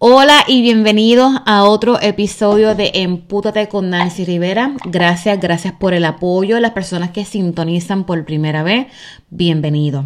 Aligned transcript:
Hola 0.00 0.44
y 0.46 0.62
bienvenidos 0.62 1.40
a 1.44 1.64
otro 1.64 2.00
episodio 2.00 2.76
de 2.76 2.92
Empútate 2.94 3.68
con 3.68 3.90
Nancy 3.90 4.24
Rivera. 4.24 4.76
Gracias, 4.84 5.40
gracias 5.40 5.74
por 5.74 5.92
el 5.92 6.04
apoyo. 6.04 6.60
Las 6.60 6.70
personas 6.70 7.10
que 7.10 7.24
sintonizan 7.24 8.04
por 8.04 8.24
primera 8.24 8.62
vez, 8.62 8.86
bienvenido. 9.28 10.04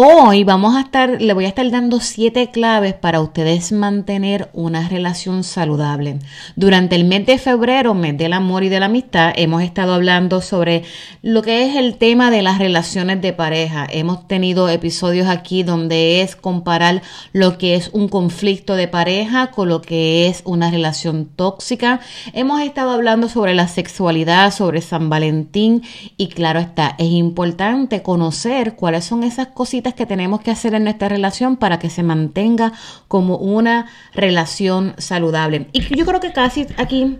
Hoy 0.00 0.44
vamos 0.44 0.76
a 0.76 0.82
estar, 0.82 1.20
le 1.20 1.32
voy 1.32 1.46
a 1.46 1.48
estar 1.48 1.68
dando 1.72 1.98
siete 1.98 2.52
claves 2.52 2.94
para 2.94 3.20
ustedes 3.20 3.72
mantener 3.72 4.48
una 4.52 4.88
relación 4.88 5.42
saludable. 5.42 6.20
Durante 6.54 6.94
el 6.94 7.04
mes 7.04 7.26
de 7.26 7.36
febrero, 7.36 7.94
mes 7.94 8.16
del 8.16 8.32
amor 8.32 8.62
y 8.62 8.68
de 8.68 8.78
la 8.78 8.86
amistad, 8.86 9.32
hemos 9.34 9.60
estado 9.60 9.94
hablando 9.94 10.40
sobre 10.40 10.84
lo 11.22 11.42
que 11.42 11.66
es 11.66 11.74
el 11.74 11.96
tema 11.96 12.30
de 12.30 12.42
las 12.42 12.58
relaciones 12.60 13.20
de 13.20 13.32
pareja. 13.32 13.88
Hemos 13.90 14.28
tenido 14.28 14.68
episodios 14.68 15.26
aquí 15.26 15.64
donde 15.64 16.22
es 16.22 16.36
comparar 16.36 17.02
lo 17.32 17.58
que 17.58 17.74
es 17.74 17.90
un 17.92 18.06
conflicto 18.08 18.76
de 18.76 18.86
pareja 18.86 19.50
con 19.50 19.68
lo 19.68 19.82
que 19.82 20.28
es 20.28 20.42
una 20.44 20.70
relación 20.70 21.26
tóxica. 21.26 21.98
Hemos 22.34 22.60
estado 22.60 22.92
hablando 22.92 23.28
sobre 23.28 23.52
la 23.52 23.66
sexualidad, 23.66 24.52
sobre 24.52 24.80
San 24.80 25.10
Valentín 25.10 25.82
y 26.16 26.28
claro 26.28 26.60
está, 26.60 26.94
es 26.98 27.10
importante 27.10 28.00
conocer 28.02 28.76
cuáles 28.76 29.04
son 29.04 29.24
esas 29.24 29.48
cositas 29.48 29.87
que 29.94 30.06
tenemos 30.06 30.40
que 30.40 30.50
hacer 30.50 30.74
en 30.74 30.84
nuestra 30.84 31.08
relación 31.08 31.56
para 31.56 31.78
que 31.78 31.90
se 31.90 32.02
mantenga 32.02 32.72
como 33.08 33.36
una 33.36 33.86
relación 34.14 34.94
saludable. 34.98 35.68
Y 35.72 35.82
yo 35.96 36.06
creo 36.06 36.20
que 36.20 36.32
casi 36.32 36.66
aquí 36.76 37.18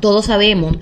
todos 0.00 0.26
sabemos 0.26 0.76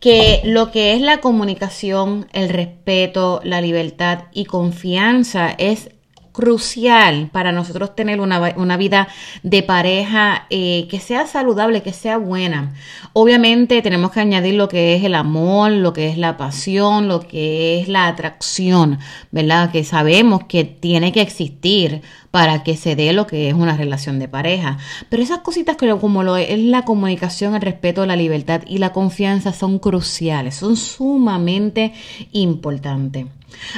que 0.00 0.42
lo 0.44 0.70
que 0.70 0.94
es 0.94 1.00
la 1.00 1.18
comunicación, 1.18 2.26
el 2.32 2.48
respeto, 2.48 3.40
la 3.44 3.60
libertad 3.60 4.24
y 4.32 4.44
confianza 4.44 5.54
es 5.58 5.90
crucial 6.38 7.30
para 7.32 7.50
nosotros 7.50 7.96
tener 7.96 8.20
una, 8.20 8.76
vida 8.76 9.08
de 9.42 9.64
pareja 9.64 10.46
eh, 10.50 10.86
que 10.88 11.00
sea 11.00 11.26
saludable, 11.26 11.82
que 11.82 11.92
sea 11.92 12.16
buena. 12.16 12.74
Obviamente 13.12 13.82
tenemos 13.82 14.12
que 14.12 14.20
añadir 14.20 14.54
lo 14.54 14.68
que 14.68 14.94
es 14.94 15.02
el 15.02 15.16
amor, 15.16 15.72
lo 15.72 15.92
que 15.92 16.08
es 16.08 16.16
la 16.16 16.36
pasión, 16.36 17.08
lo 17.08 17.18
que 17.26 17.80
es 17.80 17.88
la 17.88 18.06
atracción, 18.06 19.00
¿verdad? 19.32 19.72
Que 19.72 19.82
sabemos 19.82 20.44
que 20.44 20.62
tiene 20.62 21.10
que 21.10 21.22
existir 21.22 22.02
para 22.30 22.62
que 22.62 22.76
se 22.76 22.94
dé 22.94 23.12
lo 23.12 23.26
que 23.26 23.48
es 23.48 23.54
una 23.54 23.76
relación 23.76 24.20
de 24.20 24.28
pareja. 24.28 24.78
Pero 25.08 25.24
esas 25.24 25.40
cositas 25.40 25.76
que 25.76 25.88
como 25.96 26.22
lo 26.22 26.36
es 26.36 26.56
la 26.56 26.84
comunicación, 26.84 27.56
el 27.56 27.62
respeto, 27.62 28.06
la 28.06 28.14
libertad 28.14 28.62
y 28.64 28.78
la 28.78 28.92
confianza 28.92 29.52
son 29.52 29.80
cruciales, 29.80 30.54
son 30.54 30.76
sumamente 30.76 31.94
importantes. 32.30 33.26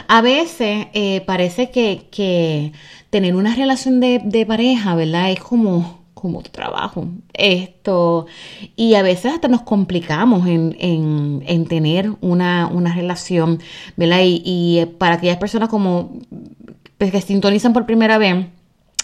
A 0.08 0.20
veces 0.20 0.86
eh, 0.94 1.22
parece 1.26 1.70
que, 1.70 2.72
tener 3.10 3.34
una 3.34 3.54
relación 3.54 4.00
de, 4.00 4.44
pareja, 4.46 4.94
¿verdad? 4.94 5.30
Es 5.30 5.40
como 5.40 6.00
como 6.14 6.42
trabajo, 6.42 7.06
esto, 7.32 8.26
y 8.76 8.92
a 8.94 9.00
veces 9.02 9.32
hasta 9.32 9.48
nos 9.48 9.62
complicamos 9.62 10.46
en, 10.46 10.76
en, 10.78 11.64
tener 11.64 12.12
una, 12.20 12.66
una, 12.66 12.94
relación, 12.94 13.58
¿verdad? 13.96 14.20
Y, 14.24 14.42
y, 14.44 14.84
para 14.98 15.14
aquellas 15.14 15.38
personas 15.38 15.70
como 15.70 16.18
pues, 16.98 17.10
que 17.10 17.22
sintonizan 17.22 17.72
por 17.72 17.86
primera 17.86 18.18
vez, 18.18 18.44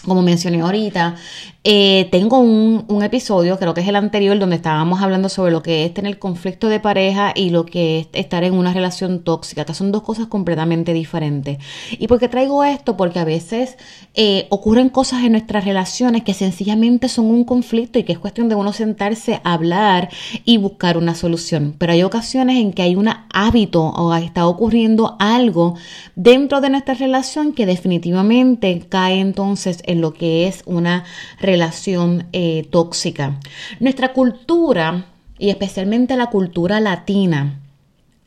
como 0.05 0.21
mencioné 0.21 0.61
ahorita, 0.61 1.15
eh, 1.63 2.07
tengo 2.11 2.39
un, 2.39 3.03
episodio, 3.03 3.59
creo 3.59 3.73
que 3.73 3.81
es 3.81 3.87
el 3.87 3.95
anterior, 3.95 4.39
donde 4.39 4.55
estábamos 4.55 5.01
hablando 5.01 5.27
sobre 5.29 5.51
lo 5.51 5.61
que 5.61 5.85
es 5.85 5.93
tener 5.93 6.17
conflicto 6.17 6.67
de 6.69 6.79
pareja 6.79 7.33
y 7.35 7.49
lo 7.49 7.65
que 7.65 7.99
es 7.99 8.07
estar 8.13 8.43
en 8.43 8.53
una 8.53 8.73
relación 8.73 9.23
tóxica, 9.23 9.65
que 9.65 9.73
son 9.73 9.91
dos 9.91 10.01
cosas 10.01 10.27
completamente 10.27 10.93
diferentes. 10.93 11.57
¿Y 11.91 12.07
por 12.07 12.19
qué 12.19 12.29
traigo 12.29 12.63
esto? 12.63 12.95
Porque 12.95 13.19
a 13.19 13.25
veces 13.25 13.77
eh, 14.13 14.47
ocurren 14.49 14.89
cosas 14.89 15.23
en 15.23 15.33
nuestras 15.33 15.65
relaciones 15.65 16.23
que 16.23 16.33
sencillamente 16.33 17.09
son 17.09 17.25
un 17.25 17.43
conflicto 17.43 17.99
y 17.99 18.03
que 18.03 18.13
es 18.13 18.19
cuestión 18.19 18.47
de 18.49 18.55
uno 18.55 18.71
sentarse 18.73 19.41
a 19.43 19.53
hablar 19.53 20.09
y 20.45 20.57
buscar 20.57 20.97
una 20.97 21.15
solución. 21.15 21.75
Pero 21.77 21.93
hay 21.93 22.03
ocasiones 22.03 22.57
en 22.57 22.71
que 22.71 22.81
hay 22.81 22.95
un 22.95 23.09
hábito 23.33 23.83
o 23.83 24.13
está 24.15 24.47
ocurriendo 24.47 25.17
algo 25.19 25.75
dentro 26.15 26.61
de 26.61 26.69
nuestra 26.69 26.93
relación 26.93 27.53
que 27.53 27.65
definitivamente 27.65 28.85
cae 28.89 29.19
entonces 29.19 29.83
en 29.87 30.01
lo 30.01 30.13
que 30.13 30.47
es 30.47 30.61
una 30.65 31.05
relación 31.39 32.27
eh, 32.33 32.67
tóxica. 32.69 33.39
Nuestra 33.79 34.13
cultura, 34.13 35.05
y 35.39 35.49
especialmente 35.49 36.15
la 36.15 36.27
cultura 36.27 36.79
latina, 36.79 37.59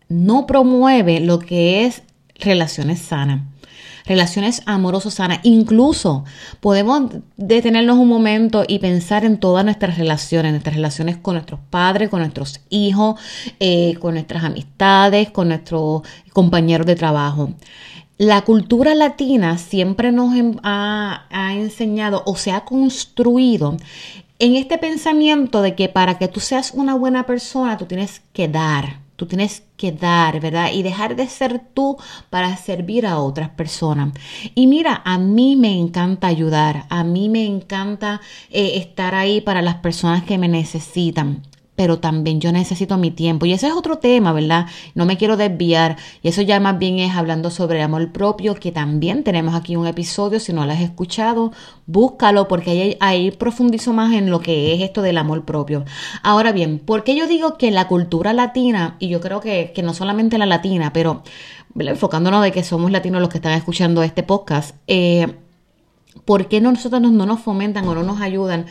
no 0.08 0.46
promueve 0.46 1.20
lo 1.20 1.38
que 1.38 1.86
es 1.86 2.02
relaciones 2.40 2.98
sanas 2.98 3.42
relaciones 4.10 4.62
amorosas 4.66 5.14
sanas. 5.14 5.38
Incluso 5.44 6.24
podemos 6.58 7.12
detenernos 7.36 7.96
un 7.96 8.08
momento 8.08 8.64
y 8.66 8.80
pensar 8.80 9.24
en 9.24 9.38
todas 9.38 9.64
nuestras 9.64 9.98
relaciones, 9.98 10.50
nuestras 10.50 10.74
relaciones 10.74 11.16
con 11.16 11.34
nuestros 11.34 11.60
padres, 11.70 12.08
con 12.08 12.18
nuestros 12.18 12.60
hijos, 12.70 13.20
eh, 13.60 13.94
con 14.00 14.14
nuestras 14.14 14.42
amistades, 14.42 15.30
con 15.30 15.48
nuestros 15.48 16.02
compañeros 16.32 16.86
de 16.88 16.96
trabajo. 16.96 17.52
La 18.20 18.42
cultura 18.42 18.94
latina 18.94 19.56
siempre 19.56 20.12
nos 20.12 20.34
ha, 20.62 21.24
enseñado 21.54 22.22
o 22.26 22.36
se 22.36 22.52
ha 22.52 22.66
construido 22.66 23.78
en 24.38 24.56
este 24.56 24.76
pensamiento 24.76 25.62
de 25.62 25.74
que 25.74 25.88
para 25.88 26.18
que 26.18 26.28
tú 26.28 26.38
seas 26.38 26.72
una 26.74 26.94
buena 26.94 27.24
persona, 27.24 27.78
tú 27.78 27.86
tienes 27.86 28.20
que 28.34 28.46
dar, 28.46 28.98
tú 29.16 29.24
tienes 29.24 29.62
que 29.78 29.92
dar, 29.92 30.38
¿verdad? 30.38 30.70
Y 30.74 30.82
dejar 30.82 31.16
de 31.16 31.28
ser 31.28 31.62
tú 31.72 31.96
para 32.28 32.54
servir 32.58 33.06
a 33.06 33.20
otras 33.20 33.48
personas. 33.48 34.12
Y 34.54 34.66
mira, 34.66 35.00
a 35.06 35.16
mí 35.16 35.56
me 35.56 35.72
encanta 35.72 36.26
ayudar, 36.26 36.84
a 36.90 37.04
mí 37.04 37.30
me 37.30 37.46
encanta 37.46 38.20
eh, 38.50 38.72
estar 38.74 39.14
ahí 39.14 39.40
para 39.40 39.62
las 39.62 39.76
personas 39.76 40.24
que 40.24 40.36
me 40.36 40.48
necesitan 40.48 41.40
pero 41.80 41.98
también 41.98 42.42
yo 42.42 42.52
necesito 42.52 42.98
mi 42.98 43.10
tiempo. 43.10 43.46
Y 43.46 43.54
ese 43.54 43.68
es 43.68 43.72
otro 43.72 43.96
tema, 43.96 44.34
¿verdad? 44.34 44.66
No 44.94 45.06
me 45.06 45.16
quiero 45.16 45.38
desviar. 45.38 45.96
Y 46.20 46.28
eso 46.28 46.42
ya 46.42 46.60
más 46.60 46.78
bien 46.78 46.98
es 46.98 47.16
hablando 47.16 47.50
sobre 47.50 47.80
amor 47.80 48.12
propio, 48.12 48.54
que 48.54 48.70
también 48.70 49.24
tenemos 49.24 49.54
aquí 49.54 49.76
un 49.76 49.86
episodio. 49.86 50.40
Si 50.40 50.52
no 50.52 50.66
lo 50.66 50.72
has 50.72 50.82
escuchado, 50.82 51.52
búscalo, 51.86 52.48
porque 52.48 52.70
ahí, 52.70 52.96
ahí 53.00 53.30
profundizo 53.30 53.94
más 53.94 54.12
en 54.12 54.28
lo 54.28 54.40
que 54.40 54.74
es 54.74 54.82
esto 54.82 55.00
del 55.00 55.16
amor 55.16 55.46
propio. 55.46 55.86
Ahora 56.22 56.52
bien, 56.52 56.80
¿por 56.80 57.02
qué 57.02 57.16
yo 57.16 57.26
digo 57.26 57.56
que 57.56 57.70
la 57.70 57.88
cultura 57.88 58.34
latina, 58.34 58.96
y 58.98 59.08
yo 59.08 59.22
creo 59.22 59.40
que, 59.40 59.72
no 59.82 59.94
solamente 59.94 60.36
la 60.36 60.44
latina, 60.44 60.92
pero 60.92 61.22
enfocándonos 61.78 62.42
de 62.42 62.52
que 62.52 62.62
somos 62.62 62.90
latinos 62.90 63.22
los 63.22 63.30
que 63.30 63.38
están 63.38 63.52
escuchando 63.52 64.02
este 64.02 64.22
podcast, 64.22 64.76
eh, 64.86 65.34
¿Por 66.24 66.48
qué 66.48 66.60
nosotros 66.60 67.00
no 67.00 67.26
nos 67.26 67.40
fomentan 67.40 67.86
o 67.86 67.94
no 67.94 68.02
nos 68.02 68.20
ayudan 68.20 68.66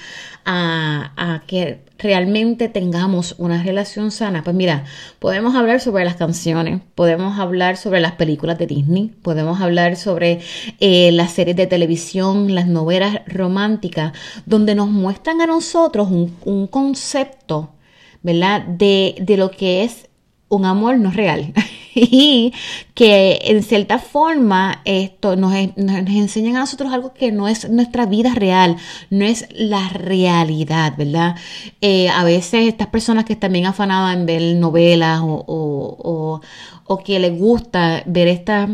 a, 0.46 1.42
que 1.48 1.82
realmente 1.98 2.68
tengamos 2.68 3.36
una 3.38 3.64
relación 3.64 4.12
sana? 4.12 4.44
Pues 4.44 4.56
mira, 4.56 4.86
podemos 5.20 5.56
hablar 5.56 5.80
sobre 5.80 6.06
las 6.06 6.16
canciones, 6.16 6.82
podemos 6.96 7.40
hablar 7.40 7.78
sobre 7.78 8.02
las 8.02 8.14
películas 8.14 8.58
de 8.58 8.68
Disney, 8.68 9.14
podemos 9.22 9.62
hablar 9.62 9.96
sobre 9.96 10.42
eh, 10.80 11.12
las 11.12 11.32
series 11.32 11.56
de 11.56 11.68
televisión, 11.68 12.54
las 12.54 12.68
novelas 12.68 13.22
románticas, 13.28 14.14
donde 14.46 14.76
nos 14.76 14.90
muestran 14.90 15.42
a 15.42 15.48
nosotros 15.48 16.10
un, 16.12 16.68
concepto, 16.68 17.74
¿verdad? 18.22 18.62
De 18.62 19.36
lo 19.38 19.50
que 19.52 19.84
es 19.84 20.10
un 20.50 20.66
amor 20.66 20.98
no 20.98 21.12
real 21.12 21.54
y 22.02 22.54
que 22.94 23.40
en 23.44 23.64
cierta 23.64 24.00
forma 24.00 24.82
esto 24.86 25.36
nos, 25.36 25.54
nos, 25.76 25.96
enseñan 25.96 26.56
a 26.56 26.60
nosotros 26.60 26.94
algo 26.94 27.14
que 27.14 27.32
no 27.32 27.48
es 27.48 27.70
nuestra 27.70 28.06
vida 28.06 28.34
real, 28.34 28.78
no 29.10 29.26
es 29.26 29.48
la 29.54 29.90
realidad, 29.90 30.94
¿verdad? 30.98 31.36
Eh, 31.82 32.10
a 32.10 32.24
veces 32.24 32.68
estas 32.68 32.88
personas 32.88 33.26
que 33.26 33.38
bien 33.50 33.66
afanadas 33.66 34.16
en 34.16 34.26
ver 34.26 34.56
novelas 34.56 35.22
o, 35.22 35.46
o, 35.48 36.42
o, 36.86 36.98
que 37.04 37.20
les 37.20 37.38
gusta 37.38 38.04
ver 38.06 38.28
estas 38.28 38.70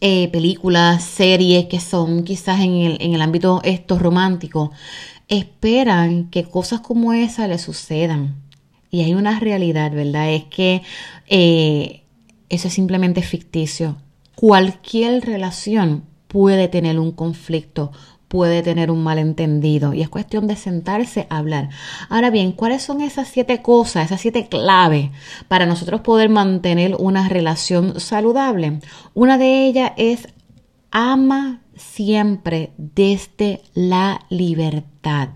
eh, 0.00 0.28
películas, 0.28 1.04
series 1.04 1.66
que 1.66 1.80
son 1.80 2.24
quizás 2.24 2.60
en 2.60 2.74
el, 2.74 2.96
en 3.00 3.14
el 3.14 3.22
ámbito 3.22 3.60
esto 3.64 3.98
romántico, 3.98 4.72
esperan 5.28 6.30
que 6.30 6.44
cosas 6.44 6.80
como 6.80 7.12
esa 7.12 7.46
les 7.46 7.62
sucedan 7.62 8.40
y 8.90 9.02
hay 9.02 9.14
una 9.14 9.38
realidad, 9.38 9.92
¿verdad? 9.92 10.32
Es 10.32 10.44
que 10.44 10.82
eh, 11.28 12.02
eso 12.50 12.68
es 12.68 12.74
simplemente 12.74 13.22
ficticio. 13.22 13.96
Cualquier 14.34 15.24
relación 15.24 16.04
puede 16.28 16.68
tener 16.68 16.98
un 16.98 17.12
conflicto, 17.12 17.92
puede 18.28 18.62
tener 18.62 18.90
un 18.90 19.02
malentendido 19.02 19.92
y 19.92 20.02
es 20.02 20.08
cuestión 20.08 20.46
de 20.46 20.54
sentarse 20.54 21.26
a 21.30 21.38
hablar. 21.38 21.70
Ahora 22.08 22.30
bien, 22.30 22.52
¿cuáles 22.52 22.82
son 22.82 23.00
esas 23.00 23.28
siete 23.28 23.60
cosas, 23.62 24.06
esas 24.06 24.20
siete 24.20 24.48
claves 24.48 25.10
para 25.48 25.66
nosotros 25.66 26.00
poder 26.02 26.28
mantener 26.28 26.94
una 26.98 27.28
relación 27.28 27.98
saludable? 27.98 28.78
Una 29.14 29.36
de 29.36 29.66
ellas 29.66 29.92
es 29.96 30.28
ama 30.92 31.62
siempre 31.74 32.72
desde 32.76 33.62
la 33.74 34.20
libertad. 34.28 35.30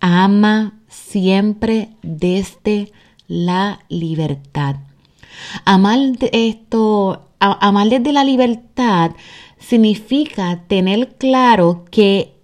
Ama 0.00 0.80
siempre 0.88 1.90
desde 2.02 2.92
la 3.26 3.80
libertad. 3.88 4.76
Amar 5.64 5.98
esto, 6.32 7.28
amar 7.38 7.88
desde 7.88 8.12
la 8.12 8.24
libertad 8.24 9.12
significa 9.58 10.64
tener 10.66 11.16
claro 11.16 11.84
que 11.90 12.34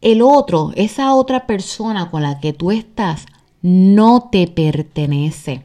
el 0.00 0.22
otro, 0.22 0.72
esa 0.76 1.14
otra 1.14 1.46
persona 1.46 2.10
con 2.10 2.22
la 2.22 2.40
que 2.40 2.52
tú 2.52 2.70
estás, 2.70 3.26
no 3.62 4.28
te 4.32 4.46
pertenece. 4.46 5.64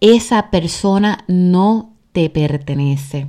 Esa 0.00 0.50
persona 0.50 1.24
no 1.28 1.92
te 2.12 2.28
pertenece. 2.30 3.28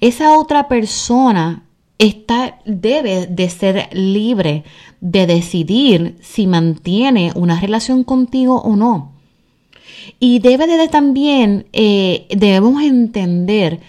Esa 0.00 0.38
otra 0.38 0.68
persona 0.68 1.64
está, 1.98 2.58
debe 2.64 3.26
de 3.26 3.48
ser 3.48 3.88
libre 3.92 4.64
de 5.00 5.26
decidir 5.26 6.18
si 6.20 6.46
mantiene 6.46 7.32
una 7.34 7.60
relación 7.60 8.04
contigo 8.04 8.60
o 8.60 8.76
no. 8.76 9.13
Y 10.26 10.38
debe 10.38 10.66
de 10.66 10.88
también, 10.88 11.66
eh, 11.74 12.26
debemos 12.30 12.82
entender 12.82 13.80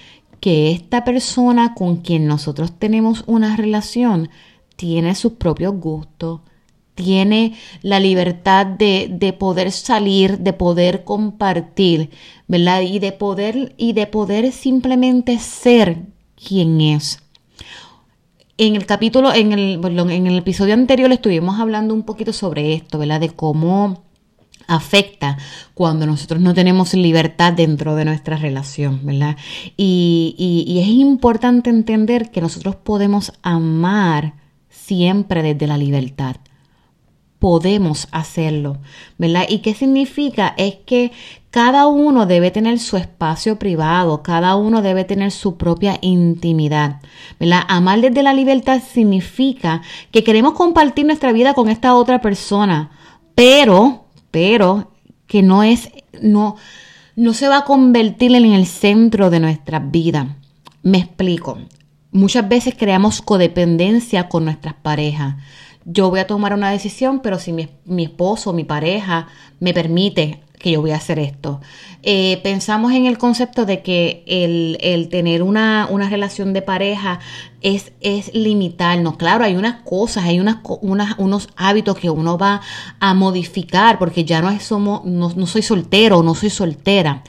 que 0.42 0.74
esta 0.74 1.06
persona 1.06 1.74
con 1.74 2.02
quien 2.02 2.28
nosotros 2.28 2.78
tenemos 2.78 3.24
una 3.26 3.56
relación 3.56 4.28
tiene 4.76 5.16
sus 5.16 5.32
propios 5.32 5.76
gustos, 5.80 6.42
tiene 6.94 7.54
la 7.84 8.02
libertad 8.02 8.66
de, 8.66 9.08
de, 9.10 9.32
poder 9.32 9.72
salir, 9.72 10.40
de 10.40 10.52
poder 10.52 11.06
compartir, 11.06 12.10
¿verdad? 12.50 12.82
Y 12.82 13.00
de 13.00 13.14
poder, 13.14 13.74
y 13.78 13.94
de 13.94 14.06
poder 14.06 14.52
simplemente 14.52 15.40
ser 15.40 16.00
quien 16.36 16.82
es. 16.82 17.24
En 18.58 18.76
el 18.76 18.86
capítulo, 18.86 19.34
en 19.34 19.54
el, 19.54 19.80
en 19.86 20.28
el 20.28 20.38
episodio 20.38 20.74
anterior 20.74 21.10
estuvimos 21.14 21.62
hablando 21.62 21.94
un 21.94 22.04
poquito 22.04 22.34
sobre 22.34 22.74
esto, 22.74 23.00
¿verdad? 23.00 23.22
De 23.22 23.30
cómo 23.30 24.05
afecta 24.68 25.38
cuando 25.74 26.06
nosotros 26.06 26.42
no 26.42 26.54
tenemos 26.54 26.94
libertad 26.94 27.54
dentro 27.54 27.96
de 27.96 28.06
nuestra 28.06 28.38
relación, 28.38 29.02
¿verdad? 29.04 29.38
Y, 29.78 30.80
es 30.82 30.90
importante 30.90 31.70
entender 31.70 32.32
que 32.32 32.42
nosotros 32.42 32.76
podemos 32.76 33.34
amar 33.42 34.34
siempre 34.70 35.42
desde 35.42 35.68
la 35.68 35.78
libertad. 35.78 36.38
Podemos 37.40 38.08
hacerlo, 38.12 38.78
¿verdad? 39.18 39.46
¿Y 39.50 39.60
qué 39.60 39.74
significa? 39.74 40.54
Es 40.58 40.76
que 40.86 41.12
cada 41.52 41.88
uno 41.88 42.26
debe 42.26 42.50
tener 42.52 42.80
su 42.80 42.98
espacio 42.98 43.60
privado, 43.60 44.24
cada 44.24 44.56
uno 44.56 44.82
debe 44.82 45.04
tener 45.04 45.32
su 45.32 45.58
propia 45.58 45.98
intimidad, 46.02 47.02
¿verdad? 47.40 47.64
Amar 47.68 48.02
desde 48.02 48.24
la 48.24 48.34
libertad 48.34 48.82
significa 48.82 49.82
que 50.12 50.24
queremos 50.24 50.54
compartir 50.54 51.06
nuestra 51.06 51.32
vida 51.34 51.54
con 51.54 51.70
esta 51.70 51.96
otra 51.96 52.20
persona, 52.20 52.92
pero 53.36 54.05
pero 54.36 54.92
que 55.28 55.42
no 55.42 55.64
es, 55.64 55.92
no, 56.22 56.58
no 57.16 57.34
se 57.34 57.48
va 57.48 57.60
a 57.60 57.64
convertir 57.64 58.36
en 58.36 58.52
el 58.52 58.66
centro 58.66 59.30
de 59.30 59.40
nuestra 59.40 59.80
vida. 59.80 60.36
Me 60.84 60.98
explico. 60.98 61.58
Muchas 62.12 62.50
veces 62.50 62.76
creamos 62.78 63.22
codependencia 63.22 64.28
con 64.28 64.44
nuestras 64.44 64.74
parejas. 64.74 65.36
Yo 65.86 66.10
voy 66.10 66.20
a 66.20 66.28
tomar 66.28 66.54
una 66.54 66.70
decisión, 66.70 67.22
pero 67.22 67.40
si 67.40 67.54
mi, 67.54 67.70
mi 67.86 68.04
esposo, 68.04 68.52
mi 68.52 68.66
pareja 68.66 69.30
me 69.62 69.74
permite 69.74 70.42
que 70.66 70.72
yo 70.72 70.82
voy 70.82 70.90
a 70.90 70.96
hacer 70.96 71.20
esto. 71.20 71.62
Eh, 72.02 72.40
pensamos 72.42 72.92
en 72.92 73.06
el 73.06 73.20
concepto 73.20 73.68
de 73.68 73.84
que 73.84 74.24
el, 74.26 75.10
tener 75.12 75.44
una, 75.44 75.88
relación 76.10 76.54
de 76.54 76.64
pareja 76.64 77.20
es, 77.62 77.92
es 78.02 78.34
limitarnos. 78.34 79.16
Claro, 79.16 79.44
hay 79.44 79.56
unas 79.58 79.84
cosas, 79.84 80.24
hay 80.24 80.40
unas, 80.40 80.58
unos 81.20 81.50
hábitos 81.56 82.00
que 82.00 82.10
uno 82.10 82.40
va 82.40 82.62
a 83.00 83.14
modificar 83.14 84.00
porque 84.00 84.26
ya 84.26 84.42
no, 84.42 84.60
somos, 84.60 85.06
no, 85.06 85.32
no 85.36 85.46
soy 85.46 85.62
soltero, 85.62 86.24
no 86.24 86.34
soy 86.34 86.50
soltera. 86.50 87.22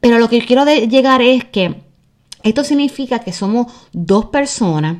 Pero 0.00 0.18
lo 0.18 0.28
que 0.28 0.44
quiero 0.44 0.66
llegar 0.66 1.22
es 1.22 1.46
que 1.46 1.80
esto 2.42 2.64
significa 2.64 3.20
que 3.20 3.32
somos 3.32 3.72
dos 3.94 4.26
personas 4.26 4.98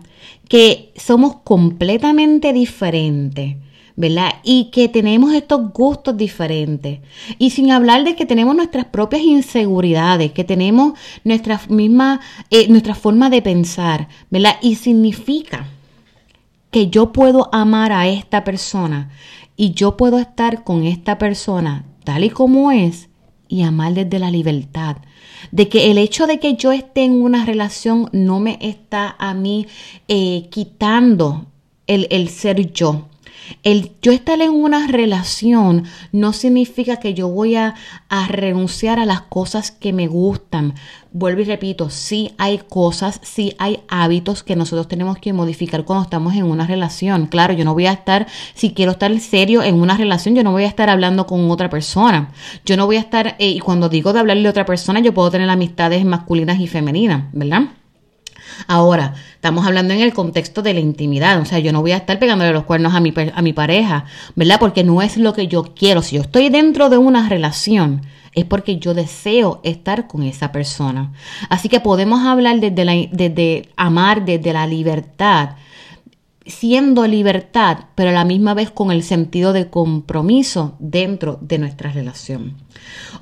que 0.49 0.91
somos 0.97 1.37
completamente 1.45 2.55
diferentes 2.55 3.57
¿verdad? 3.97 4.35
Y 4.43 4.71
que 4.71 4.89
tenemos 4.89 5.33
estos 5.33 5.73
gustos 5.73 6.17
diferentes. 6.17 7.01
Y 7.39 7.51
sin 7.51 7.71
hablar 7.71 8.05
de 8.05 8.17
que 8.17 8.27
tenemos 8.27 8.57
nuestras 8.57 8.87
propias 8.87 9.23
inseguridades, 9.23 10.33
que 10.33 10.45
tenemos 10.45 10.99
nuestra 11.23 11.61
misma, 11.69 12.21
eh, 12.51 12.69
nuestra 12.69 12.95
forma 12.95 13.31
de 13.31 13.43
pensar, 13.43 14.09
¿verdad? 14.31 14.57
Y 14.63 14.77
significa 14.77 15.67
que 16.71 16.89
yo 16.89 17.13
puedo 17.13 17.49
amar 17.53 17.93
a 17.93 18.09
esta 18.09 18.43
persona 18.43 19.11
y 19.57 19.75
yo 19.75 19.97
puedo 19.97 20.19
estar 20.19 20.65
con 20.65 20.85
esta 20.85 21.19
persona 21.19 21.85
tal 22.03 22.25
y 22.25 22.31
como 22.31 22.73
es 22.73 23.09
y 23.49 23.63
amar 23.63 23.95
desde 23.95 24.19
la 24.19 24.31
libertad. 24.31 24.97
De 25.53 25.69
que 25.69 25.93
el 25.93 25.99
hecho 25.99 26.27
de 26.27 26.41
que 26.41 26.55
yo 26.55 26.73
esté 26.73 27.05
en 27.05 27.23
una 27.23 27.45
relación 27.45 28.09
no 28.13 28.41
me 28.41 28.59
está 28.61 29.15
a 29.19 29.35
mí 29.35 29.69
eh, 30.09 30.49
quitando 30.51 31.47
el, 31.87 32.09
el 32.11 32.29
ser 32.29 32.73
yo. 32.73 33.07
El 33.63 33.93
yo 34.03 34.13
estar 34.13 34.41
en 34.41 34.51
una 34.51 34.87
relación 34.87 35.85
no 36.13 36.33
significa 36.33 36.99
que 36.99 37.15
yo 37.15 37.29
voy 37.29 37.57
a, 37.57 37.75
renunciar 38.29 38.99
a 38.99 39.07
las 39.07 39.23
cosas 39.23 39.71
que 39.71 39.93
me 39.93 40.07
gustan. 40.07 40.75
Vuelvo 41.13 41.43
y 41.43 41.45
repito, 41.45 41.91
sí 41.91 42.33
hay 42.39 42.59
cosas, 42.59 43.21
sí 43.23 43.55
hay 43.59 43.81
hábitos 43.89 44.43
que 44.43 44.57
nosotros 44.57 44.89
tenemos 44.89 45.19
que 45.19 45.33
modificar 45.33 45.85
cuando 45.85 46.05
estamos 46.05 46.35
en 46.35 46.45
una 46.45 46.67
relación. 46.67 47.27
Claro, 47.27 47.55
yo 47.55 47.65
no 47.65 47.75
voy 47.75 47.87
a 47.87 47.93
estar, 47.93 48.27
si 48.55 48.73
quiero 48.73 48.93
estar 48.93 49.19
serio 49.21 49.63
en 49.63 49.81
una 49.81 49.97
relación, 49.97 50.35
yo 50.35 50.45
no 50.45 50.53
voy 50.53 50.65
a 50.65 50.69
estar 50.69 50.91
hablando 50.91 51.27
con 51.27 51.51
otra 51.51 51.69
persona. 51.71 52.31
Yo 52.65 52.77
no 52.77 52.87
voy 52.87 52.97
a 52.97 53.01
estar, 53.01 53.37
eh, 53.39 53.51
y 53.51 53.61
cuando 53.61 53.89
digo 53.89 54.13
de 54.13 54.21
hablarle 54.21 54.47
a 54.47 54.51
otra 54.51 54.65
persona, 54.65 55.01
yo 55.01 55.15
puedo 55.15 55.31
tener 55.31 55.51
amistades 55.51 56.05
masculinas 56.05 56.61
y 56.61 56.67
femeninas, 56.67 57.25
¿verdad? 57.33 57.65
Ahora, 58.67 59.15
estamos 59.35 59.67
hablando 59.67 59.95
en 59.95 60.01
el 60.01 60.13
contexto 60.13 60.63
de 60.63 60.75
la 60.75 60.81
intimidad, 60.81 61.41
o 61.41 61.45
sea, 61.45 61.59
yo 61.59 61.73
no 61.73 61.81
voy 61.81 61.93
a 61.93 61.99
estar 61.99 62.19
pegándole 62.19 62.53
los 62.53 62.65
cuernos 62.65 62.95
a 62.95 63.01
mi, 63.01 63.13
a 63.35 63.43
mi 63.43 63.53
pareja, 63.53 64.05
¿verdad? 64.35 64.59
Porque 64.61 64.85
no 64.85 65.03
es 65.03 65.17
lo 65.17 65.33
que 65.33 65.47
yo 65.47 65.75
quiero. 65.75 66.03
Si 66.03 66.17
yo 66.17 66.23
estoy 66.23 66.49
dentro 66.49 66.89
de 66.89 66.99
una 66.99 67.29
relación, 67.29 68.03
es 68.35 68.45
porque 68.45 68.79
yo 68.79 68.95
deseo 68.95 69.61
estar 69.63 70.07
con 70.07 70.23
esa 70.23 70.53
persona. 70.53 71.13
Así 71.49 71.69
que 71.69 71.81
podemos 71.81 72.25
hablar 72.25 72.61
desde, 72.61 72.85
la, 72.85 72.95
desde 73.11 73.69
amar 73.77 74.25
desde 74.25 74.53
la 74.53 74.67
libertad, 74.67 75.51
siendo 76.47 77.07
libertad, 77.07 77.87
pero 77.95 78.11
a 78.11 78.13
la 78.13 78.25
misma 78.25 78.55
vez 78.55 78.71
con 78.71 78.91
el 78.91 79.03
sentido 79.03 79.53
de 79.53 79.71
compromiso 79.71 80.77
dentro 80.79 81.39
de 81.41 81.59
nuestra 81.59 81.91
relación. 81.91 82.57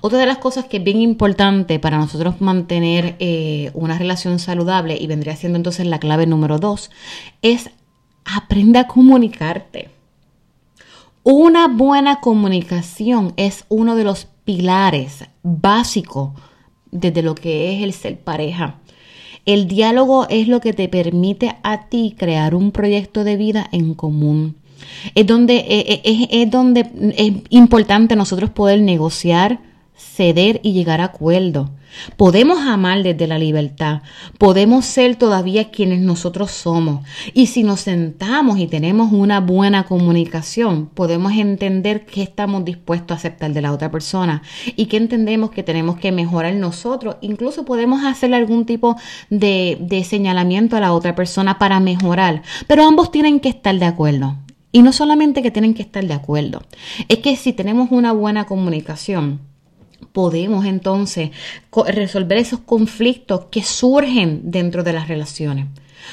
Otra 0.00 0.18
de 0.18 0.26
las 0.26 0.38
cosas 0.38 0.64
que 0.64 0.78
es 0.78 0.84
bien 0.84 1.00
importante 1.00 1.78
para 1.78 1.98
nosotros 1.98 2.40
mantener 2.40 3.16
eh, 3.20 3.70
una 3.74 3.96
relación 3.96 4.38
saludable, 4.38 4.96
y 5.00 5.06
vendría 5.06 5.36
siendo 5.36 5.56
entonces 5.56 5.86
la 5.86 6.00
clave 6.00 6.26
número 6.26 6.58
dos, 6.58 6.90
es 7.42 7.70
aprende 8.24 8.78
a 8.78 8.88
comunicarte. 8.88 9.90
Una 11.22 11.68
buena 11.68 12.20
comunicación 12.20 13.32
es 13.36 13.64
uno 13.68 13.94
de 13.94 14.04
los 14.04 14.26
pilares 14.44 15.24
básicos 15.44 16.32
desde 16.90 17.22
lo 17.22 17.36
que 17.36 17.76
es 17.76 17.82
el 17.84 17.92
ser 17.92 18.18
pareja. 18.18 18.80
El 19.44 19.66
diálogo 19.66 20.26
es 20.28 20.46
lo 20.46 20.60
que 20.60 20.72
te 20.72 20.88
permite 20.88 21.56
a 21.62 21.88
ti 21.88 22.14
crear 22.16 22.54
un 22.54 22.70
proyecto 22.70 23.24
de 23.24 23.36
vida 23.36 23.68
en 23.72 23.94
común. 23.94 24.56
Es 25.14 25.26
donde, 25.26 25.56
eh, 25.56 26.00
eh, 26.04 26.28
es, 26.30 26.50
donde 26.50 26.86
es 27.16 27.32
importante 27.50 28.14
nosotros 28.16 28.50
poder 28.50 28.80
negociar, 28.80 29.60
ceder 29.96 30.60
y 30.62 30.72
llegar 30.72 31.00
a 31.00 31.04
acuerdo. 31.04 31.70
Podemos 32.16 32.60
amar 32.60 33.02
desde 33.02 33.26
la 33.26 33.38
libertad, 33.38 34.02
podemos 34.38 34.86
ser 34.86 35.16
todavía 35.16 35.70
quienes 35.70 36.00
nosotros 36.00 36.50
somos. 36.50 37.06
Y 37.34 37.46
si 37.46 37.62
nos 37.64 37.80
sentamos 37.80 38.58
y 38.58 38.66
tenemos 38.66 39.12
una 39.12 39.40
buena 39.40 39.84
comunicación, 39.84 40.86
podemos 40.86 41.32
entender 41.32 42.06
qué 42.06 42.22
estamos 42.22 42.64
dispuestos 42.64 43.14
a 43.14 43.18
aceptar 43.18 43.52
de 43.52 43.60
la 43.60 43.72
otra 43.72 43.90
persona 43.90 44.42
y 44.74 44.86
que 44.86 44.96
entendemos 44.96 45.50
que 45.50 45.62
tenemos 45.62 45.98
que 45.98 46.12
mejorar 46.12 46.54
nosotros. 46.54 47.16
Incluso 47.20 47.64
podemos 47.64 48.04
hacer 48.04 48.32
algún 48.32 48.64
tipo 48.64 48.96
de, 49.28 49.76
de 49.80 50.04
señalamiento 50.04 50.76
a 50.76 50.80
la 50.80 50.94
otra 50.94 51.14
persona 51.14 51.58
para 51.58 51.78
mejorar, 51.80 52.42
pero 52.66 52.84
ambos 52.84 53.10
tienen 53.10 53.38
que 53.40 53.50
estar 53.50 53.78
de 53.78 53.86
acuerdo. 53.86 54.36
Y 54.74 54.80
no 54.80 54.92
solamente 54.94 55.42
que 55.42 55.50
tienen 55.50 55.74
que 55.74 55.82
estar 55.82 56.06
de 56.06 56.14
acuerdo, 56.14 56.62
es 57.08 57.18
que 57.18 57.36
si 57.36 57.52
tenemos 57.52 57.90
una 57.90 58.12
buena 58.12 58.46
comunicación, 58.46 59.40
podemos 60.12 60.64
entonces 60.66 61.30
resolver 61.88 62.38
esos 62.38 62.60
conflictos 62.60 63.46
que 63.50 63.62
surgen 63.62 64.50
dentro 64.50 64.82
de 64.82 64.92
las 64.92 65.08
relaciones. 65.08 65.66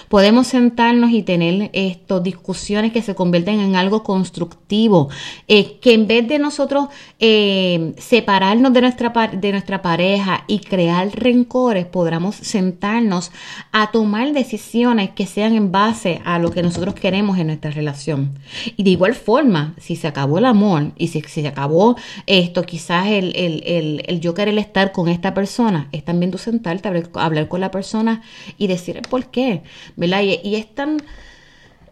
Podemos 0.07 0.47
sentarnos 0.47 1.11
y 1.11 1.23
tener 1.23 1.69
estos 1.73 2.23
discusiones 2.23 2.91
que 2.91 3.01
se 3.01 3.15
convierten 3.15 3.59
en 3.59 3.75
algo 3.75 4.03
constructivo, 4.03 5.09
eh, 5.47 5.79
que 5.79 5.93
en 5.93 6.07
vez 6.07 6.27
de 6.27 6.39
nosotros 6.39 6.87
eh, 7.19 7.93
separarnos 7.97 8.73
de 8.73 8.81
nuestra, 8.81 9.09
de 9.27 9.51
nuestra 9.51 9.81
pareja 9.81 10.43
y 10.47 10.59
crear 10.59 11.09
rencores, 11.11 11.85
podamos 11.85 12.35
sentarnos 12.35 13.31
a 13.71 13.91
tomar 13.91 14.33
decisiones 14.33 15.11
que 15.11 15.25
sean 15.25 15.53
en 15.53 15.71
base 15.71 16.21
a 16.25 16.39
lo 16.39 16.51
que 16.51 16.63
nosotros 16.63 16.95
queremos 16.95 17.37
en 17.37 17.47
nuestra 17.47 17.71
relación. 17.71 18.37
Y 18.77 18.83
de 18.83 18.91
igual 18.91 19.15
forma, 19.15 19.75
si 19.77 19.95
se 19.95 20.07
acabó 20.07 20.37
el 20.37 20.45
amor 20.45 20.91
y 20.97 21.07
si, 21.07 21.21
se 21.21 21.47
acabó 21.47 21.95
esto, 22.25 22.63
quizás 22.63 23.07
el, 23.07 23.35
el, 23.35 24.03
el, 24.05 24.19
yo 24.19 24.33
querer 24.33 24.57
estar 24.57 24.91
con 24.91 25.07
esta 25.07 25.33
persona, 25.33 25.87
es 25.91 26.03
también 26.03 26.31
tú 26.31 26.37
sentarte, 26.37 26.87
hablar, 26.87 27.09
hablar 27.15 27.47
con 27.47 27.61
la 27.61 27.71
persona 27.71 28.21
y 28.57 28.67
decir 28.67 29.01
por 29.09 29.25
qué. 29.27 29.61
¿Verdad? 29.95 30.21
Y, 30.21 30.55
es 30.55 30.73
tan... 30.73 30.97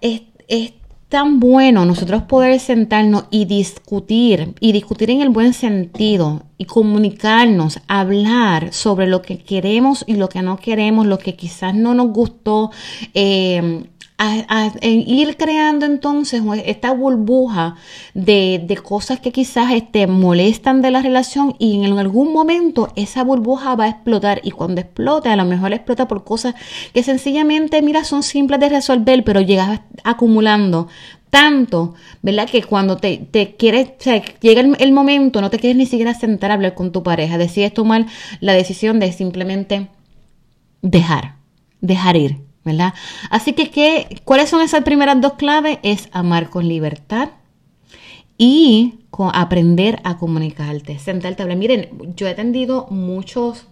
Es, 0.01 0.21
es 0.47 0.73
tan 1.09 1.39
bueno 1.39 1.85
nosotros 1.85 2.23
poder 2.23 2.59
sentarnos 2.59 3.25
y 3.31 3.45
discutir, 3.45 4.55
y 4.59 4.73
discutir 4.73 5.09
en 5.09 5.21
el 5.21 5.29
buen 5.29 5.53
sentido, 5.53 6.43
y 6.57 6.65
comunicarnos, 6.65 7.79
hablar 7.87 8.73
sobre 8.73 9.07
lo 9.07 9.21
que 9.21 9.37
queremos 9.37 10.03
y 10.05 10.15
lo 10.15 10.27
que 10.27 10.41
no 10.41 10.57
queremos, 10.57 11.05
lo 11.05 11.17
que 11.17 11.35
quizás 11.35 11.73
no 11.73 11.93
nos 11.93 12.07
gustó, 12.07 12.71
eh, 13.13 13.85
a, 14.17 14.71
ir 14.81 15.37
creando 15.37 15.85
entonces 15.85 16.41
esta 16.65 16.91
burbuja 16.91 17.75
de, 18.15 18.63
de 18.65 18.77
cosas 18.77 19.19
que 19.19 19.31
quizás 19.31 19.69
te 19.69 19.77
este, 19.77 20.07
molestan 20.07 20.81
de 20.81 20.91
la 20.91 21.01
relación 21.01 21.55
y 21.59 21.85
en 21.85 21.97
algún 21.97 22.33
momento 22.33 22.91
esa 22.95 23.23
burbuja 23.23 23.75
va 23.75 23.85
a 23.85 23.89
explotar 23.89 24.41
y 24.43 24.51
cuando 24.51 24.81
explote 24.81 25.29
a 25.29 25.35
lo 25.35 25.45
mejor 25.45 25.73
explota 25.73 26.07
por 26.07 26.23
cosas 26.23 26.55
que 26.93 27.03
sencillamente, 27.03 27.81
mira, 27.81 28.03
son 28.03 28.23
simples 28.23 28.59
de 28.59 28.69
resolver, 28.69 29.23
pero 29.23 29.41
llegas 29.41 29.81
acumulando 30.03 30.87
tanto, 31.29 31.93
¿verdad? 32.21 32.49
Que 32.49 32.63
cuando 32.63 32.97
te, 32.97 33.17
te 33.17 33.55
quieres, 33.55 33.89
o 33.99 34.03
sea, 34.03 34.23
llega 34.39 34.61
el, 34.61 34.75
el, 34.79 34.91
momento, 34.93 35.41
no 35.41 35.49
te 35.49 35.59
quieres 35.59 35.77
ni 35.77 35.85
siquiera 35.85 36.13
sentar 36.13 36.51
a 36.51 36.55
hablar 36.55 36.73
con 36.73 36.91
tu 36.91 37.03
pareja, 37.03 37.37
decides 37.37 37.73
tomar 37.73 38.05
la 38.39 38.53
decisión 38.53 38.99
de 38.99 39.11
simplemente 39.11 39.89
dejar, 40.81 41.35
dejar 41.81 42.15
ir. 42.15 42.46
¿Verdad? 42.67 42.93
Así 43.31 43.53
que, 43.53 43.71
¿qué, 43.71 44.21
¿cuáles 44.23 44.49
son 44.49 44.61
esas 44.61 44.83
primeras 44.83 45.19
dos 45.19 45.33
claves? 45.33 45.79
Es 45.81 46.09
amar 46.11 46.51
con 46.51 46.67
libertad 46.67 47.29
y 48.37 48.99
con 49.09 49.31
aprender 49.33 49.99
a 50.03 50.17
comunicarte, 50.17 50.99
sentarte 50.99 51.41
a 51.41 51.43
hablar. 51.45 51.57
Miren, 51.57 51.89
yo 52.15 52.27
he 52.27 52.29
atendido 52.29 52.85
muchos 52.91 53.65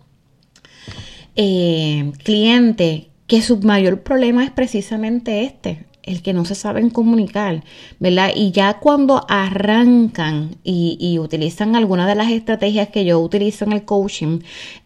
eh, 1.35 2.11
clientes 2.23 3.03
que 3.27 3.41
su 3.41 3.57
mayor 3.57 4.01
problema 4.01 4.43
es 4.43 4.51
precisamente 4.51 5.43
este, 5.43 5.85
el 6.03 6.21
que 6.21 6.33
no 6.33 6.45
se 6.45 6.55
saben 6.55 6.89
comunicar, 6.89 7.63
¿verdad? 7.99 8.31
Y 8.35 8.51
ya 8.51 8.79
cuando 8.79 9.25
arrancan 9.27 10.57
y, 10.63 11.17
utilizan 11.19 11.75
alguna 11.75 12.07
de 12.07 12.15
las 12.15 12.31
estrategias 12.31 12.89
que 12.89 13.05
yo 13.05 13.19
utilizo 13.19 13.65
en 13.65 13.73
el 13.73 13.85
coaching, 13.85 14.39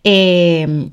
eh, 0.03 0.89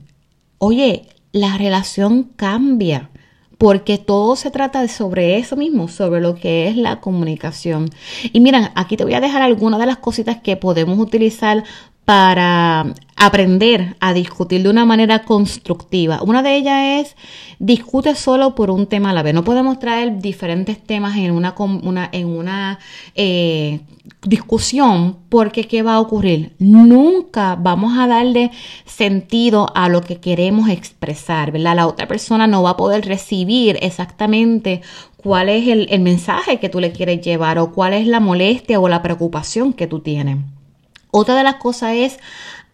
oye, 0.58 1.06
la 1.37 1.57
relación 1.59 2.25
cambia. 2.25 3.11
Porque 3.59 3.97
todo 3.97 4.37
se 4.37 4.50
trata 4.50 4.87
sobre 4.87 5.38
eso 5.38 5.57
mismo, 5.57 5.88
sobre 5.88 6.21
lo 6.21 6.35
que 6.35 6.69
es 6.69 6.76
la 6.76 7.00
comunicación. 7.00 7.88
Y 8.33 8.40
miren, 8.40 8.69
aquí 8.75 8.99
te 8.99 9.05
voy 9.05 9.14
a 9.14 9.21
dejar 9.21 9.40
algunas 9.40 9.81
de 9.81 9.87
las 9.87 9.97
cositas 9.97 10.37
que 10.43 10.59
podemos 10.59 10.99
utilizar 10.99 11.64
para 12.05 12.93
aprender 13.16 13.96
a 13.99 14.12
discutir 14.12 14.62
de 14.62 14.68
una 14.68 14.85
manera 14.85 15.25
constructiva. 15.25 16.20
Una 16.23 16.42
de 16.42 16.56
ellas 16.56 17.06
es 17.06 17.16
discute 17.58 18.14
solo 18.14 18.54
por 18.54 18.70
un 18.70 18.87
tema 18.87 19.11
a 19.11 19.12
la 19.14 19.23
vez. 19.23 19.32
No 19.32 19.42
podemos 19.42 19.78
traer 19.78 20.18
diferentes 20.18 20.78
temas 20.82 21.16
en 21.16 21.32
una, 21.32 22.78
eh, 23.14 23.80
discusión 24.23 25.16
porque 25.30 25.66
¿qué 25.66 25.82
va 25.82 25.94
a 25.94 26.00
ocurrir? 26.00 26.54
Nunca 26.58 27.56
vamos 27.56 27.99
a 27.99 28.06
darle 28.06 28.50
sentido 28.85 29.73
a 29.75 29.88
lo 29.88 30.02
que 30.02 30.20
queremos 30.20 30.68
expresar, 30.68 31.52
¿verdad? 31.52 31.75
La 31.75 31.87
otra 31.87 32.06
persona 32.06 32.46
no 32.46 32.62
va 32.62 32.70
a 32.70 32.76
poder 32.76 33.06
recibir 33.06 33.78
exactamente 33.80 34.82
cuál 35.16 35.49
es 35.49 35.66
el, 35.68 35.88
el 35.90 36.00
mensaje 36.00 36.61
que 36.61 36.68
tú 36.68 36.80
le 36.80 36.92
quieres 36.92 37.23
llevar 37.23 37.58
o 37.58 37.73
cuál 37.73 37.94
es 37.94 38.06
la 38.06 38.20
molestia 38.20 38.78
o 38.78 38.88
la 38.88 39.02
preocupación 39.02 39.73
que 39.73 39.87
tú 39.87 40.00
tienes. 40.00 40.37
Otra 41.18 41.35
de 41.35 41.44
las 41.44 41.54
cosas 41.54 41.94
es, 41.94 42.18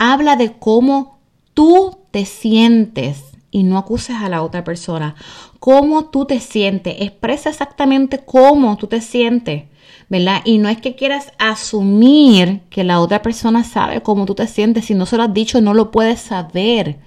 habla 0.02 0.35
de 0.35 0.52
cómo 0.52 1.21
tú 1.54 1.97
te 2.11 2.25
sientes 2.26 3.23
y 3.52 3.62
no 3.62 3.78
acuses 3.78 4.16
a 4.16 4.28
la 4.28 4.42
otra 4.42 4.64
persona. 4.64 5.14
Cómo 5.61 6.06
tú 6.06 6.25
te 6.25 6.40
sientes. 6.40 6.97
Expresa 6.99 7.50
exactamente 7.50 8.18
cómo 8.18 8.76
tú 8.76 8.88
te 8.88 9.00
sientes. 9.00 9.64
¿verdad? 10.09 10.42
Y 10.44 10.59
no 10.59 10.68
es 10.68 10.78
que 10.78 10.97
quieras 10.97 11.32
asumir 11.38 12.62
que 12.68 12.85
la 12.85 13.00
otra 13.00 13.23
persona 13.23 13.62
sabe 13.62 14.02
cómo 14.02 14.26
tú 14.26 14.35
te 14.35 14.47
sientes. 14.49 14.87
Si 14.87 14.94
no 14.94 15.06
se 15.06 15.16
lo 15.16 15.23
has 15.23 15.32
dicho, 15.32 15.61
no 15.61 15.73
lo 15.73 15.92
puedes 15.92 16.21
saber. 16.21 16.99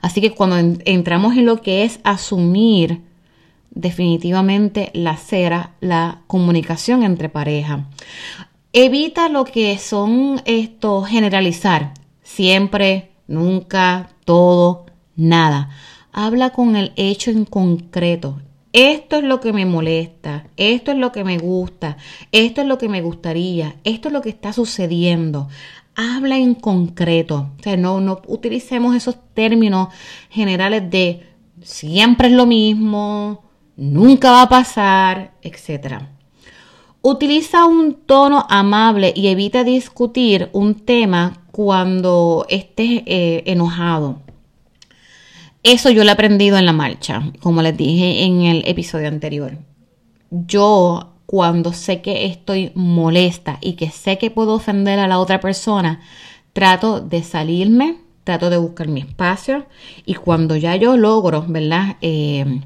Así 0.00 0.22
que 0.22 0.32
cuando 0.32 0.56
entramos 0.84 1.36
en 1.36 1.44
lo 1.46 1.60
que 1.60 1.84
es 1.84 2.00
asumir, 2.04 3.02
definitivamente 3.70 4.90
la 4.94 5.16
cera, 5.16 5.74
la 5.80 6.22
comunicación 6.26 7.02
entre 7.02 7.28
pareja. 7.28 7.86
Evita 8.72 9.28
lo 9.28 9.44
que 9.44 9.76
son 9.78 10.40
esto 10.46 11.02
generalizar. 11.02 11.99
Siempre, 12.34 13.10
nunca, 13.26 14.10
todo, 14.24 14.86
nada. 15.16 15.70
Habla 16.12 16.50
con 16.50 16.76
el 16.76 16.92
hecho 16.94 17.32
en 17.32 17.44
concreto. 17.44 18.40
Esto 18.72 19.16
es 19.16 19.24
lo 19.24 19.40
que 19.40 19.52
me 19.52 19.66
molesta, 19.66 20.46
esto 20.56 20.92
es 20.92 20.98
lo 20.98 21.10
que 21.10 21.24
me 21.24 21.38
gusta, 21.38 21.96
esto 22.30 22.60
es 22.60 22.68
lo 22.68 22.78
que 22.78 22.88
me 22.88 23.02
gustaría, 23.02 23.74
esto 23.82 24.08
es 24.08 24.12
lo 24.12 24.22
que 24.22 24.28
está 24.28 24.52
sucediendo. 24.52 25.48
Habla 25.96 26.38
en 26.38 26.54
concreto. 26.54 27.50
O 27.58 27.62
sea, 27.64 27.76
no, 27.76 28.00
no 28.00 28.22
utilicemos 28.28 28.94
esos 28.94 29.16
términos 29.34 29.88
generales 30.30 30.88
de 30.88 31.26
siempre 31.60 32.28
es 32.28 32.34
lo 32.34 32.46
mismo, 32.46 33.42
nunca 33.76 34.30
va 34.30 34.42
a 34.42 34.48
pasar, 34.48 35.32
etcétera. 35.42 36.12
Utiliza 37.02 37.64
un 37.64 37.94
tono 37.94 38.46
amable 38.48 39.12
y 39.16 39.26
evita 39.28 39.64
discutir 39.64 40.48
un 40.52 40.74
tema 40.74 41.39
cuando 41.50 42.46
estés 42.48 43.02
eh, 43.06 43.42
enojado. 43.46 44.20
Eso 45.62 45.90
yo 45.90 46.04
lo 46.04 46.10
he 46.10 46.12
aprendido 46.12 46.56
en 46.56 46.64
la 46.64 46.72
marcha, 46.72 47.22
como 47.40 47.60
les 47.60 47.76
dije 47.76 48.22
en 48.24 48.42
el 48.42 48.62
episodio 48.66 49.08
anterior. 49.08 49.58
Yo 50.30 51.12
cuando 51.26 51.72
sé 51.72 52.00
que 52.00 52.26
estoy 52.26 52.72
molesta 52.74 53.58
y 53.60 53.74
que 53.74 53.90
sé 53.90 54.16
que 54.16 54.30
puedo 54.30 54.54
ofender 54.54 54.98
a 54.98 55.06
la 55.06 55.18
otra 55.18 55.38
persona, 55.38 56.00
trato 56.52 57.00
de 57.00 57.22
salirme, 57.22 57.98
trato 58.24 58.50
de 58.50 58.56
buscar 58.56 58.88
mi 58.88 59.00
espacio 59.00 59.66
y 60.06 60.14
cuando 60.14 60.56
ya 60.56 60.76
yo 60.76 60.96
logro, 60.96 61.44
¿verdad? 61.46 61.96
Eh, 62.00 62.60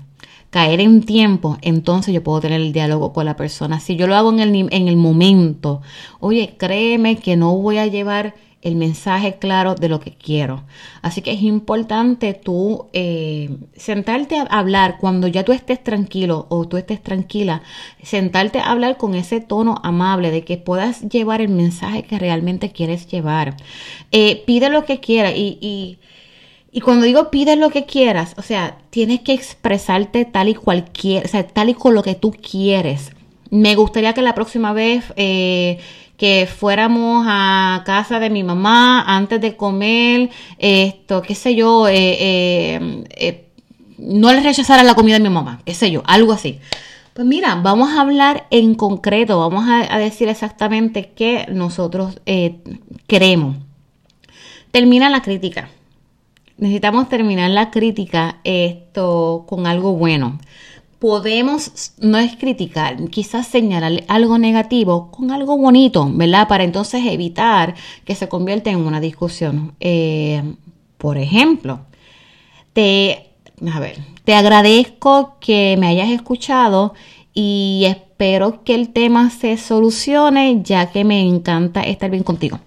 caer 0.50 0.80
en 0.80 1.02
tiempo, 1.02 1.58
entonces 1.62 2.14
yo 2.14 2.22
puedo 2.22 2.40
tener 2.40 2.60
el 2.60 2.72
diálogo 2.72 3.12
con 3.12 3.24
la 3.24 3.34
persona. 3.34 3.80
Si 3.80 3.96
yo 3.96 4.06
lo 4.06 4.14
hago 4.14 4.30
en 4.30 4.38
el, 4.38 4.54
en 4.54 4.88
el 4.88 4.96
momento, 4.96 5.82
oye, 6.20 6.54
créeme 6.56 7.16
que 7.16 7.36
no 7.36 7.56
voy 7.56 7.78
a 7.78 7.88
llevar 7.88 8.34
el 8.64 8.74
mensaje 8.74 9.36
claro 9.38 9.76
de 9.76 9.88
lo 9.88 10.00
que 10.00 10.12
quiero. 10.12 10.64
Así 11.02 11.22
que 11.22 11.32
es 11.32 11.42
importante 11.42 12.34
tú 12.34 12.86
eh, 12.92 13.56
sentarte 13.76 14.38
a 14.38 14.42
hablar 14.42 14.96
cuando 14.98 15.28
ya 15.28 15.44
tú 15.44 15.52
estés 15.52 15.82
tranquilo 15.82 16.46
o 16.50 16.66
tú 16.66 16.76
estés 16.76 17.02
tranquila, 17.02 17.62
sentarte 18.02 18.58
a 18.58 18.72
hablar 18.72 18.96
con 18.96 19.14
ese 19.14 19.40
tono 19.40 19.76
amable 19.84 20.32
de 20.32 20.42
que 20.44 20.56
puedas 20.56 21.02
llevar 21.02 21.40
el 21.40 21.50
mensaje 21.50 22.02
que 22.02 22.18
realmente 22.18 22.72
quieres 22.72 23.06
llevar. 23.06 23.56
Eh, 24.10 24.42
pide 24.46 24.68
lo 24.70 24.84
que 24.84 24.98
quieras 24.98 25.34
y 25.36 25.98
y 26.76 26.80
cuando 26.80 27.06
digo 27.06 27.30
pides 27.30 27.56
lo 27.56 27.70
que 27.70 27.86
quieras, 27.86 28.34
o 28.36 28.42
sea, 28.42 28.78
tienes 28.90 29.20
que 29.20 29.32
expresarte 29.32 30.24
tal 30.24 30.48
y 30.48 30.54
cualquier, 30.56 31.24
o 31.24 31.28
sea, 31.28 31.46
tal 31.46 31.68
y 31.68 31.74
con 31.74 31.94
lo 31.94 32.02
que 32.02 32.16
tú 32.16 32.32
quieres. 32.32 33.12
Me 33.50 33.76
gustaría 33.76 34.12
que 34.12 34.22
la 34.22 34.34
próxima 34.34 34.72
vez 34.72 35.04
eh, 35.14 35.78
que 36.24 36.46
fuéramos 36.46 37.26
a 37.28 37.82
casa 37.84 38.18
de 38.18 38.30
mi 38.30 38.42
mamá 38.42 39.02
antes 39.06 39.42
de 39.42 39.58
comer, 39.58 40.30
esto, 40.56 41.20
qué 41.20 41.34
sé 41.34 41.54
yo, 41.54 41.86
eh, 41.86 43.04
eh, 43.10 43.44
no 43.98 44.32
le 44.32 44.40
rechazara 44.40 44.82
la 44.84 44.94
comida 44.94 45.16
de 45.16 45.22
mi 45.22 45.28
mamá, 45.28 45.60
qué 45.66 45.74
sé 45.74 45.90
yo, 45.90 46.02
algo 46.06 46.32
así. 46.32 46.60
Pues 47.12 47.26
mira, 47.26 47.56
vamos 47.56 47.90
a 47.92 48.00
hablar 48.00 48.46
en 48.50 48.74
concreto, 48.74 49.38
vamos 49.38 49.68
a, 49.68 49.94
a 49.94 49.98
decir 49.98 50.30
exactamente 50.30 51.12
qué 51.14 51.44
nosotros 51.52 52.18
queremos. 53.06 53.56
Termina 54.70 55.10
la 55.10 55.20
crítica 55.20 55.68
necesitamos 56.56 57.08
terminar 57.08 57.50
la 57.50 57.70
crítica 57.70 58.38
esto 58.44 59.44
con 59.46 59.66
algo 59.66 59.92
bueno. 59.92 60.38
Podemos, 60.98 61.92
no 61.98 62.18
es 62.18 62.36
criticar, 62.36 62.96
quizás 63.10 63.46
señalar 63.46 64.04
algo 64.08 64.38
negativo 64.38 65.10
con 65.10 65.30
algo 65.30 65.56
bonito, 65.56 66.08
¿verdad? 66.12 66.48
Para 66.48 66.64
entonces 66.64 67.02
evitar 67.06 67.74
que 68.04 68.14
se 68.14 68.28
convierta 68.28 68.70
en 68.70 68.78
una 68.78 69.00
discusión. 69.00 69.74
Eh, 69.80 70.42
por 70.98 71.18
ejemplo, 71.18 71.80
te, 72.72 73.30
a 73.72 73.80
ver, 73.80 73.98
te 74.24 74.34
agradezco 74.34 75.36
que 75.40 75.76
me 75.78 75.88
hayas 75.88 76.10
escuchado 76.10 76.94
y 77.34 77.84
espero 77.86 78.62
que 78.64 78.74
el 78.74 78.90
tema 78.90 79.30
se 79.30 79.56
solucione 79.58 80.62
ya 80.62 80.90
que 80.90 81.04
me 81.04 81.20
encanta 81.20 81.82
estar 81.82 82.10
bien 82.10 82.22
contigo. 82.22 82.58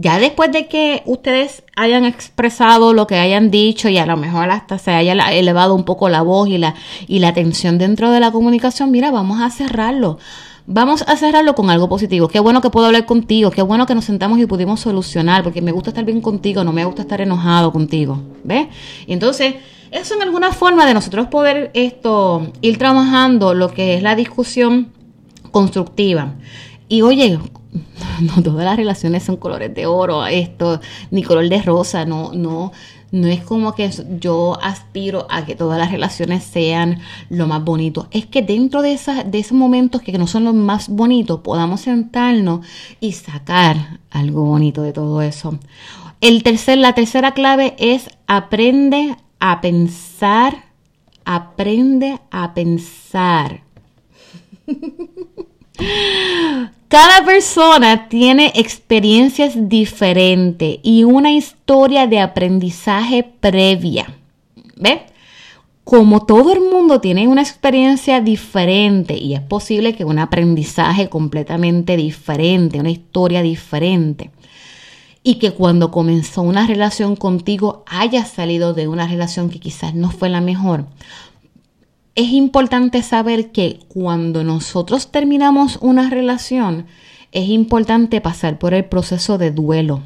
Ya 0.00 0.20
después 0.20 0.52
de 0.52 0.68
que 0.68 1.02
ustedes 1.06 1.64
hayan 1.74 2.04
expresado 2.04 2.94
lo 2.94 3.08
que 3.08 3.16
hayan 3.16 3.50
dicho 3.50 3.88
y 3.88 3.98
a 3.98 4.06
lo 4.06 4.16
mejor 4.16 4.48
hasta 4.48 4.78
se 4.78 4.92
haya 4.92 5.12
elevado 5.32 5.74
un 5.74 5.84
poco 5.84 6.08
la 6.08 6.22
voz 6.22 6.48
y 6.48 6.56
la, 6.56 6.76
y 7.08 7.18
la 7.18 7.34
tensión 7.34 7.78
dentro 7.78 8.12
de 8.12 8.20
la 8.20 8.30
comunicación, 8.30 8.92
mira, 8.92 9.10
vamos 9.10 9.40
a 9.40 9.50
cerrarlo. 9.50 10.18
Vamos 10.66 11.02
a 11.02 11.16
cerrarlo 11.16 11.56
con 11.56 11.68
algo 11.68 11.88
positivo. 11.88 12.28
Qué 12.28 12.38
bueno 12.38 12.60
que 12.60 12.70
puedo 12.70 12.86
hablar 12.86 13.06
contigo. 13.06 13.50
Qué 13.50 13.62
bueno 13.62 13.86
que 13.86 13.94
nos 13.96 14.04
sentamos 14.04 14.38
y 14.38 14.46
pudimos 14.46 14.78
solucionar. 14.80 15.42
Porque 15.42 15.62
me 15.62 15.72
gusta 15.72 15.90
estar 15.90 16.04
bien 16.04 16.20
contigo. 16.20 16.62
No 16.62 16.72
me 16.72 16.84
gusta 16.84 17.02
estar 17.02 17.20
enojado 17.20 17.72
contigo. 17.72 18.20
¿Ves? 18.44 18.68
Y 19.06 19.14
entonces 19.14 19.54
Eso 19.90 20.14
en 20.14 20.22
alguna 20.22 20.52
forma 20.52 20.86
de 20.86 20.94
nosotros 20.94 21.28
poder 21.28 21.70
esto 21.74 22.52
ir 22.60 22.76
trabajando 22.78 23.54
lo 23.54 23.72
que 23.72 23.94
es 23.94 24.02
la 24.02 24.14
discusión 24.14 24.92
constructiva. 25.50 26.34
Y 26.88 27.02
oye, 27.02 27.38
no 28.20 28.42
todas 28.42 28.64
las 28.64 28.76
relaciones 28.76 29.22
son 29.22 29.36
colores 29.36 29.74
de 29.74 29.86
oro, 29.86 30.26
esto, 30.26 30.80
ni 31.10 31.22
color 31.22 31.48
de 31.48 31.62
rosa, 31.62 32.04
no, 32.04 32.32
no, 32.32 32.72
no 33.10 33.28
es 33.28 33.42
como 33.42 33.74
que 33.74 33.90
yo 34.20 34.58
aspiro 34.62 35.26
a 35.30 35.46
que 35.46 35.54
todas 35.54 35.78
las 35.78 35.90
relaciones 35.90 36.44
sean 36.44 37.00
lo 37.30 37.46
más 37.46 37.64
bonito. 37.64 38.08
Es 38.10 38.26
que 38.26 38.42
dentro 38.42 38.82
de, 38.82 38.92
esas, 38.92 39.30
de 39.30 39.38
esos 39.38 39.56
momentos 39.56 40.02
que 40.02 40.16
no 40.18 40.26
son 40.26 40.44
los 40.44 40.54
más 40.54 40.88
bonitos, 40.88 41.40
podamos 41.40 41.82
sentarnos 41.82 42.66
y 43.00 43.12
sacar 43.12 44.00
algo 44.10 44.44
bonito 44.44 44.82
de 44.82 44.92
todo 44.92 45.22
eso. 45.22 45.58
El 46.20 46.42
tercer, 46.42 46.78
la 46.78 46.94
tercera 46.94 47.32
clave 47.32 47.76
es 47.78 48.10
aprende 48.26 49.16
a 49.38 49.60
pensar, 49.60 50.64
aprende 51.24 52.18
a 52.30 52.54
pensar. 52.54 53.62
Cada 56.88 57.22
persona 57.22 58.08
tiene 58.08 58.50
experiencias 58.54 59.68
diferentes 59.68 60.78
y 60.82 61.04
una 61.04 61.30
historia 61.30 62.06
de 62.06 62.18
aprendizaje 62.18 63.24
previa. 63.24 64.06
¿Ve? 64.76 65.02
Como 65.84 66.24
todo 66.24 66.50
el 66.54 66.60
mundo 66.60 66.98
tiene 67.00 67.28
una 67.28 67.42
experiencia 67.42 68.22
diferente 68.22 69.18
y 69.18 69.34
es 69.34 69.42
posible 69.42 69.94
que 69.94 70.06
un 70.06 70.18
aprendizaje 70.18 71.10
completamente 71.10 71.94
diferente, 71.98 72.80
una 72.80 72.90
historia 72.90 73.42
diferente, 73.42 74.30
y 75.22 75.34
que 75.34 75.50
cuando 75.50 75.90
comenzó 75.90 76.40
una 76.40 76.66
relación 76.66 77.16
contigo 77.16 77.84
haya 77.86 78.24
salido 78.24 78.72
de 78.72 78.88
una 78.88 79.06
relación 79.06 79.50
que 79.50 79.60
quizás 79.60 79.94
no 79.94 80.10
fue 80.10 80.30
la 80.30 80.40
mejor, 80.40 80.86
es 82.18 82.32
importante 82.32 83.04
saber 83.04 83.52
que 83.52 83.78
cuando 83.86 84.42
nosotros 84.42 85.12
terminamos 85.12 85.78
una 85.80 86.10
relación, 86.10 86.86
es 87.30 87.48
importante 87.48 88.20
pasar 88.20 88.58
por 88.58 88.74
el 88.74 88.86
proceso 88.86 89.38
de 89.38 89.52
duelo. 89.52 90.02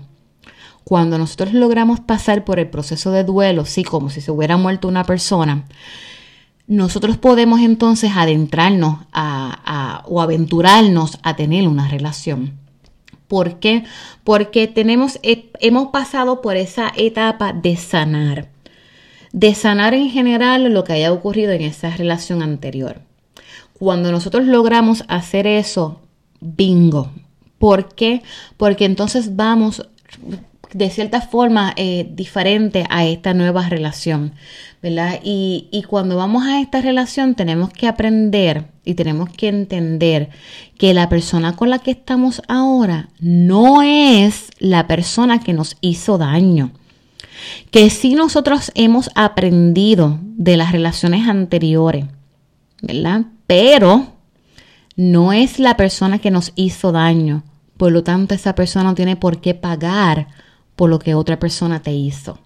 Cuando 0.85 1.17
nosotros 1.17 1.55
logramos 1.55 2.01
pasar 2.01 2.45
por 2.45 2.59
el 2.59 2.69
proceso 2.69 3.13
de 3.13 3.25
duelo, 3.25 3.65
sí, 3.65 3.83
como 3.83 4.11
si 4.11 4.21
se 4.21 4.31
hubiera 4.31 4.59
muerto 4.59 4.89
una 4.89 5.05
persona, 5.05 5.65
nosotros 6.67 7.17
podemos 7.17 7.61
entonces 7.61 8.11
adentrarnos 8.15 8.99
a, 9.11 10.03
o 10.07 10.21
aventurarnos 10.21 11.19
a 11.23 11.35
tener 11.35 11.67
una 11.67 11.89
relación. 11.89 12.59
¿Por 13.27 13.59
qué? 13.59 13.85
Porque 14.23 14.67
tenemos, 14.67 15.19
hemos 15.23 15.89
pasado 15.89 16.43
por 16.43 16.59
esa 16.59 16.93
etapa 16.95 17.55
de 17.55 17.75
sanar 17.77 18.52
de 19.33 19.55
sanar 19.55 19.95
en 19.95 20.11
general 20.11 20.73
lo 20.73 20.85
que 20.85 20.93
haya 20.93 21.13
ocurrido 21.13 21.53
en 21.53 21.63
esa 21.63 21.91
relación 21.97 22.43
anterior. 22.43 23.01
Cuando 23.73 24.13
nosotros 24.13 24.47
logramos 24.47 25.05
hacer 25.09 25.47
eso, 25.47 26.01
bingo. 26.41 27.11
¿Por 27.59 27.95
qué? 27.95 28.23
Porque 28.57 28.85
entonces 28.85 29.35
vamos 29.37 29.89
de 30.73 30.91
cierta 30.91 31.21
forma 31.21 31.75
eh, 31.77 32.09
diferente 32.13 32.87
a 32.89 33.05
esta 33.05 33.35
nueva 33.35 33.69
relación, 33.69 34.33
¿verdad? 34.83 35.21
Y, 35.23 35.69
y 35.71 35.83
cuando 35.83 36.17
vamos 36.17 36.47
a 36.47 36.61
esta 36.61 36.81
relación 36.81 37.35
tenemos 37.35 37.71
que 37.73 37.87
aprender 37.87 38.65
y 38.85 38.95
tenemos 38.95 39.29
que 39.31 39.49
entender 39.49 40.31
que 40.79 40.95
la 40.95 41.09
persona 41.09 41.57
con 41.57 41.71
la 41.71 41.79
que 41.79 41.91
estamos 41.91 42.43
ahora 42.49 43.11
no 43.21 43.83
es 43.83 44.49
la 44.59 44.87
persona 44.87 45.41
que 45.41 45.53
nos 45.53 45.77
hizo 45.81 46.19
daño 46.19 46.73
que 47.71 47.91
si 47.91 48.15
nosotros 48.15 48.73
hemos 48.75 49.11
aprendido 49.15 50.19
de 50.23 50.57
las 50.57 50.73
relaciones 50.73 51.29
anteriores, 51.29 52.07
¿verdad? 52.83 53.27
Pero 53.47 54.13
no 54.97 55.33
es 55.33 55.59
la 55.59 55.77
persona 55.77 56.19
que 56.19 56.31
nos 56.31 56.53
hizo 56.55 56.93
daño. 56.93 57.43
Por 57.77 57.93
lo 57.93 58.03
tanto, 58.03 58.35
esa 58.35 58.55
persona 58.55 58.85
no 58.85 58.95
tiene 58.95 59.17
por 59.17 59.41
qué 59.41 59.55
pagar 59.55 60.29
por 60.77 60.91
lo 60.91 60.99
que 60.99 61.15
otra 61.15 61.39
persona 61.39 61.81
te 61.81 61.93
hizo. 61.93 62.39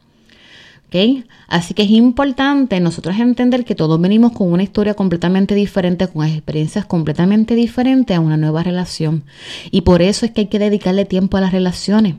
¿Okay? 0.87 1.25
Así 1.49 1.75
que 1.75 1.83
es 1.83 1.91
importante 1.91 2.79
nosotros 2.79 3.19
entender 3.19 3.65
que 3.65 3.75
todos 3.75 4.01
venimos 4.01 4.33
con 4.33 4.53
una 4.53 4.63
historia 4.63 4.95
completamente 4.95 5.57
diferente, 5.57 6.07
con 6.07 6.25
experiencias 6.27 6.87
completamente 6.87 7.57
diferentes 7.57 8.17
a 8.17 8.21
una 8.21 8.37
nueva 8.37 8.63
relación. 8.63 9.25
Y 9.73 9.81
por 9.81 10.01
eso 10.01 10.25
es 10.27 10.33
que 10.33 10.43
hay 10.43 10.47
que 10.47 10.61
dedicarle 10.61 11.05
tiempo 11.05 11.37
a 11.37 11.41
las 11.41 11.53
relaciones. 11.53 12.15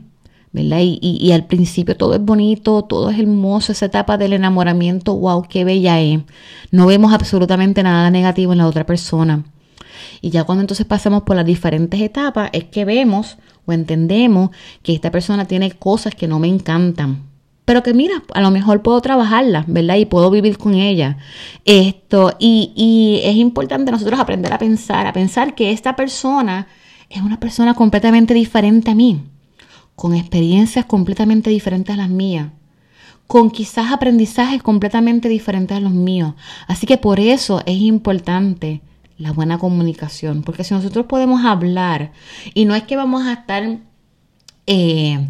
¿Verdad? 0.52 0.78
Y, 0.80 1.32
al 1.32 1.46
principio 1.46 1.96
todo 1.96 2.14
es 2.14 2.20
bonito, 2.20 2.82
todo 2.82 3.10
es 3.10 3.18
hermoso, 3.18 3.72
esa 3.72 3.86
etapa 3.86 4.16
del 4.16 4.32
enamoramiento, 4.32 5.14
wow, 5.16 5.46
qué 5.48 5.64
bella 5.64 6.00
es. 6.00 6.20
No 6.70 6.86
vemos 6.86 7.12
absolutamente 7.12 7.82
nada 7.82 8.10
negativo 8.10 8.52
en 8.52 8.58
la 8.58 8.66
otra 8.66 8.86
persona. 8.86 9.44
Y 10.20 10.30
ya 10.30 10.44
cuando 10.44 10.62
entonces 10.62 10.86
pasamos 10.86 11.22
por 11.22 11.36
las 11.36 11.46
diferentes 11.46 12.00
etapas, 12.00 12.50
es 12.52 12.64
que 12.64 12.84
vemos 12.84 13.36
o 13.66 13.72
entendemos 13.72 14.50
que 14.82 14.94
esta 14.94 15.10
persona 15.10 15.44
tiene 15.44 15.72
cosas 15.72 16.14
que 16.14 16.28
no 16.28 16.38
me 16.38 16.48
encantan. 16.48 17.24
Pero 17.64 17.82
que 17.82 17.92
mira, 17.92 18.22
a 18.32 18.40
lo 18.40 18.50
mejor 18.50 18.80
puedo 18.82 19.00
trabajarlas, 19.02 19.66
¿verdad? 19.66 19.96
Y 19.96 20.06
puedo 20.06 20.30
vivir 20.30 20.56
con 20.56 20.74
ella. 20.74 21.18
Esto, 21.66 22.34
y, 22.38 22.72
y 22.74 23.20
es 23.28 23.36
importante 23.36 23.92
nosotros 23.92 24.18
aprender 24.18 24.52
a 24.54 24.58
pensar, 24.58 25.06
a 25.06 25.12
pensar 25.12 25.54
que 25.54 25.70
esta 25.70 25.94
persona 25.94 26.66
es 27.10 27.20
una 27.20 27.38
persona 27.38 27.74
completamente 27.74 28.32
diferente 28.32 28.90
a 28.90 28.94
mí 28.94 29.20
con 29.98 30.14
experiencias 30.14 30.84
completamente 30.84 31.50
diferentes 31.50 31.92
a 31.92 31.98
las 31.98 32.08
mías, 32.08 32.52
con 33.26 33.50
quizás 33.50 33.90
aprendizajes 33.90 34.62
completamente 34.62 35.28
diferentes 35.28 35.76
a 35.76 35.80
los 35.80 35.90
míos. 35.90 36.34
Así 36.68 36.86
que 36.86 36.98
por 36.98 37.18
eso 37.18 37.62
es 37.66 37.80
importante 37.80 38.80
la 39.16 39.32
buena 39.32 39.58
comunicación, 39.58 40.44
porque 40.44 40.62
si 40.62 40.72
nosotros 40.72 41.06
podemos 41.06 41.44
hablar, 41.44 42.12
y 42.54 42.64
no 42.64 42.76
es 42.76 42.84
que 42.84 42.94
vamos 42.94 43.26
a 43.26 43.32
estar 43.32 43.78
eh, 44.68 45.28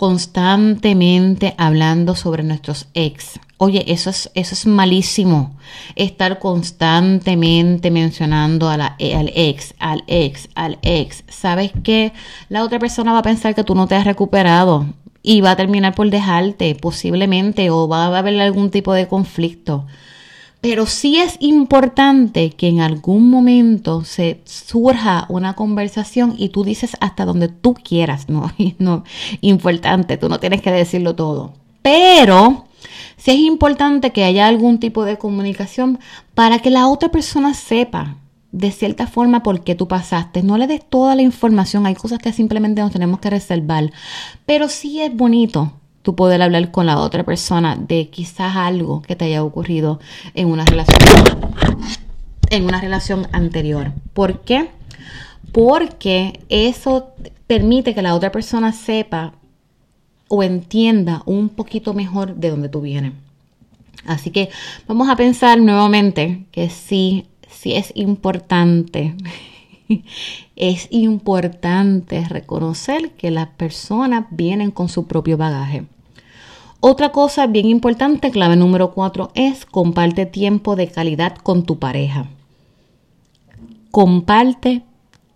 constantemente 0.00 1.54
hablando 1.58 2.16
sobre 2.16 2.42
nuestros 2.42 2.88
ex, 2.94 3.38
Oye, 3.58 3.84
eso 3.86 4.08
es, 4.08 4.30
eso 4.32 4.54
es 4.54 4.64
malísimo. 4.64 5.58
Estar 5.94 6.38
constantemente 6.38 7.90
mencionando 7.90 8.70
a 8.70 8.78
la, 8.78 8.96
al 8.98 9.30
ex, 9.34 9.74
al 9.78 10.02
ex, 10.06 10.48
al 10.54 10.78
ex. 10.80 11.24
¿Sabes 11.28 11.72
qué? 11.82 12.14
La 12.48 12.64
otra 12.64 12.78
persona 12.78 13.12
va 13.12 13.18
a 13.18 13.22
pensar 13.22 13.54
que 13.54 13.62
tú 13.62 13.74
no 13.74 13.86
te 13.86 13.94
has 13.94 14.06
recuperado 14.06 14.86
y 15.22 15.42
va 15.42 15.50
a 15.50 15.56
terminar 15.56 15.94
por 15.94 16.08
dejarte, 16.08 16.74
posiblemente, 16.74 17.68
o 17.68 17.86
va 17.86 18.06
a 18.06 18.18
haber 18.18 18.40
algún 18.40 18.70
tipo 18.70 18.94
de 18.94 19.06
conflicto. 19.06 19.84
Pero 20.60 20.84
sí 20.86 21.18
es 21.18 21.36
importante 21.40 22.50
que 22.50 22.68
en 22.68 22.80
algún 22.80 23.30
momento 23.30 24.04
se 24.04 24.42
surja 24.44 25.24
una 25.28 25.54
conversación 25.54 26.34
y 26.36 26.50
tú 26.50 26.64
dices 26.64 26.96
hasta 27.00 27.24
donde 27.24 27.48
tú 27.48 27.74
quieras, 27.74 28.28
¿no? 28.28 28.52
no 28.78 29.04
importante, 29.40 30.18
tú 30.18 30.28
no 30.28 30.38
tienes 30.38 30.60
que 30.60 30.70
decirlo 30.70 31.14
todo. 31.14 31.54
Pero 31.82 32.66
si 33.16 33.30
es 33.30 33.38
importante 33.38 34.10
que 34.10 34.24
haya 34.24 34.46
algún 34.46 34.78
tipo 34.78 35.04
de 35.04 35.16
comunicación 35.16 35.98
para 36.34 36.58
que 36.58 36.70
la 36.70 36.88
otra 36.88 37.10
persona 37.10 37.54
sepa 37.54 38.16
de 38.52 38.72
cierta 38.72 39.06
forma 39.06 39.42
por 39.42 39.62
qué 39.62 39.74
tú 39.74 39.88
pasaste. 39.88 40.42
No 40.42 40.58
le 40.58 40.66
des 40.66 40.84
toda 40.84 41.14
la 41.14 41.22
información, 41.22 41.86
hay 41.86 41.94
cosas 41.94 42.18
que 42.18 42.32
simplemente 42.32 42.80
nos 42.80 42.92
tenemos 42.92 43.20
que 43.20 43.30
reservar, 43.30 43.92
pero 44.44 44.68
sí 44.68 45.00
es 45.00 45.14
bonito 45.14 45.72
tú 46.02 46.14
poder 46.14 46.42
hablar 46.42 46.70
con 46.70 46.86
la 46.86 46.98
otra 46.98 47.24
persona 47.24 47.76
de 47.76 48.08
quizás 48.08 48.56
algo 48.56 49.02
que 49.02 49.16
te 49.16 49.26
haya 49.26 49.44
ocurrido 49.44 50.00
en 50.34 50.48
una 50.48 50.64
relación 50.64 50.98
en 52.50 52.64
una 52.64 52.80
relación 52.80 53.28
anterior. 53.32 53.92
¿Por 54.12 54.40
qué? 54.40 54.70
Porque 55.52 56.40
eso 56.48 57.10
permite 57.46 57.94
que 57.94 58.02
la 58.02 58.14
otra 58.14 58.32
persona 58.32 58.72
sepa 58.72 59.34
o 60.28 60.42
entienda 60.42 61.22
un 61.26 61.48
poquito 61.48 61.94
mejor 61.94 62.34
de 62.36 62.50
dónde 62.50 62.68
tú 62.68 62.80
vienes. 62.80 63.12
Así 64.06 64.30
que 64.30 64.50
vamos 64.86 65.08
a 65.08 65.16
pensar 65.16 65.60
nuevamente 65.60 66.44
que 66.52 66.70
sí, 66.70 67.26
sí 67.48 67.74
es 67.74 67.92
importante, 67.94 69.14
es 70.56 70.88
importante 70.90 72.26
reconocer 72.28 73.12
que 73.12 73.30
las 73.30 73.48
personas 73.48 74.26
vienen 74.30 74.70
con 74.70 74.88
su 74.88 75.06
propio 75.06 75.36
bagaje. 75.36 75.84
Otra 76.80 77.12
cosa 77.12 77.46
bien 77.46 77.66
importante, 77.66 78.30
clave 78.30 78.56
número 78.56 78.92
cuatro, 78.92 79.30
es 79.34 79.66
comparte 79.66 80.26
tiempo 80.26 80.76
de 80.76 80.88
calidad 80.88 81.36
con 81.36 81.64
tu 81.64 81.78
pareja. 81.78 82.26
Comparte 83.90 84.82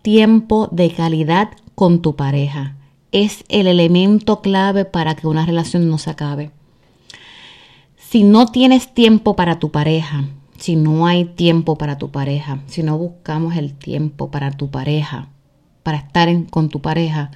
tiempo 0.01 0.69
de 0.71 0.91
calidad 0.91 1.49
con 1.75 2.01
tu 2.01 2.15
pareja 2.15 2.75
es 3.15 3.45
el 3.47 3.67
elemento 3.67 4.41
clave 4.41 4.83
para 4.83 5.15
que 5.15 5.25
una 5.25 5.45
relación 5.45 5.89
no 5.89 5.97
se 5.97 6.09
acabe. 6.09 6.51
Si 7.97 8.23
no 8.23 8.47
tienes 8.47 8.93
tiempo 8.93 9.37
para 9.37 9.57
tu 9.57 9.71
pareja, 9.71 10.25
si 10.65 10.75
no 10.75 11.05
hay 11.05 11.25
tiempo 11.25 11.77
para 11.77 11.99
tu 11.99 12.09
pareja, 12.09 12.57
si 12.65 12.81
no 12.81 12.97
buscamos 12.97 13.55
el 13.55 13.75
tiempo 13.75 14.31
para 14.31 14.49
tu 14.49 14.71
pareja, 14.71 15.29
para 15.83 15.99
estar 15.99 16.27
con 16.49 16.69
tu 16.69 16.81
pareja, 16.81 17.29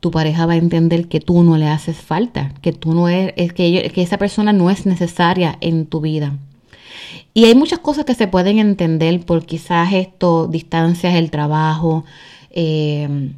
tu 0.00 0.10
pareja 0.10 0.46
va 0.46 0.54
a 0.54 0.56
entender 0.56 1.06
que 1.06 1.20
tú 1.20 1.44
no 1.44 1.58
le 1.58 1.68
haces 1.68 1.96
falta, 1.96 2.52
que 2.62 2.72
tú 2.72 2.92
no 2.92 3.08
eres, 3.08 3.52
que, 3.52 3.92
que 3.94 4.02
esa 4.02 4.18
persona 4.18 4.52
no 4.52 4.68
es 4.68 4.84
necesaria 4.84 5.56
en 5.60 5.86
tu 5.86 6.00
vida. 6.00 6.38
Y 7.34 7.44
hay 7.44 7.54
muchas 7.54 7.78
cosas 7.78 8.04
que 8.04 8.16
se 8.16 8.26
pueden 8.26 8.58
entender 8.58 9.24
por 9.24 9.46
quizás 9.46 9.92
esto, 9.92 10.48
distancias, 10.48 11.14
el 11.14 11.30
trabajo, 11.30 12.04
eh, 12.50 13.30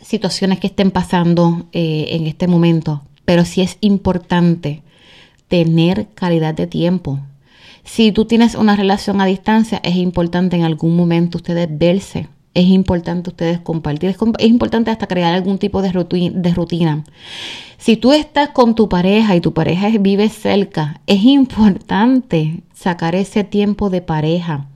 situaciones 0.00 0.58
que 0.58 0.68
estén 0.68 0.90
pasando 0.90 1.66
eh, 1.72 2.06
en 2.12 2.26
este 2.26 2.48
momento, 2.48 3.02
pero 3.26 3.44
sí 3.44 3.60
es 3.60 3.76
importante 3.82 4.82
tener 5.48 6.08
calidad 6.14 6.54
de 6.54 6.66
tiempo. 6.66 7.20
Si 7.84 8.12
tú 8.12 8.24
tienes 8.24 8.54
una 8.54 8.76
relación 8.76 9.20
a 9.20 9.26
distancia, 9.26 9.80
es 9.84 9.96
importante 9.96 10.56
en 10.56 10.64
algún 10.64 10.96
momento 10.96 11.38
ustedes 11.38 11.68
verse, 11.70 12.28
es 12.54 12.66
importante 12.66 13.30
ustedes 13.30 13.60
compartir, 13.60 14.10
es, 14.10 14.16
importante 14.46 14.90
hasta 14.90 15.06
crear 15.06 15.34
algún 15.34 15.58
tipo 15.58 15.82
de 15.82 15.92
rutina, 15.92 17.04
Si 17.76 17.96
tú 17.96 18.12
estás 18.12 18.50
con 18.50 18.74
tu 18.74 18.88
pareja 18.88 19.36
y 19.36 19.40
tu 19.40 19.52
pareja 19.52 19.88
vive 19.98 20.28
cerca, 20.28 21.00
es 21.06 21.24
importante 21.24 22.62
sacar 22.72 23.14
ese 23.14 23.44
tiempo 23.44 23.90
de 23.90 24.00
pareja. 24.00 24.68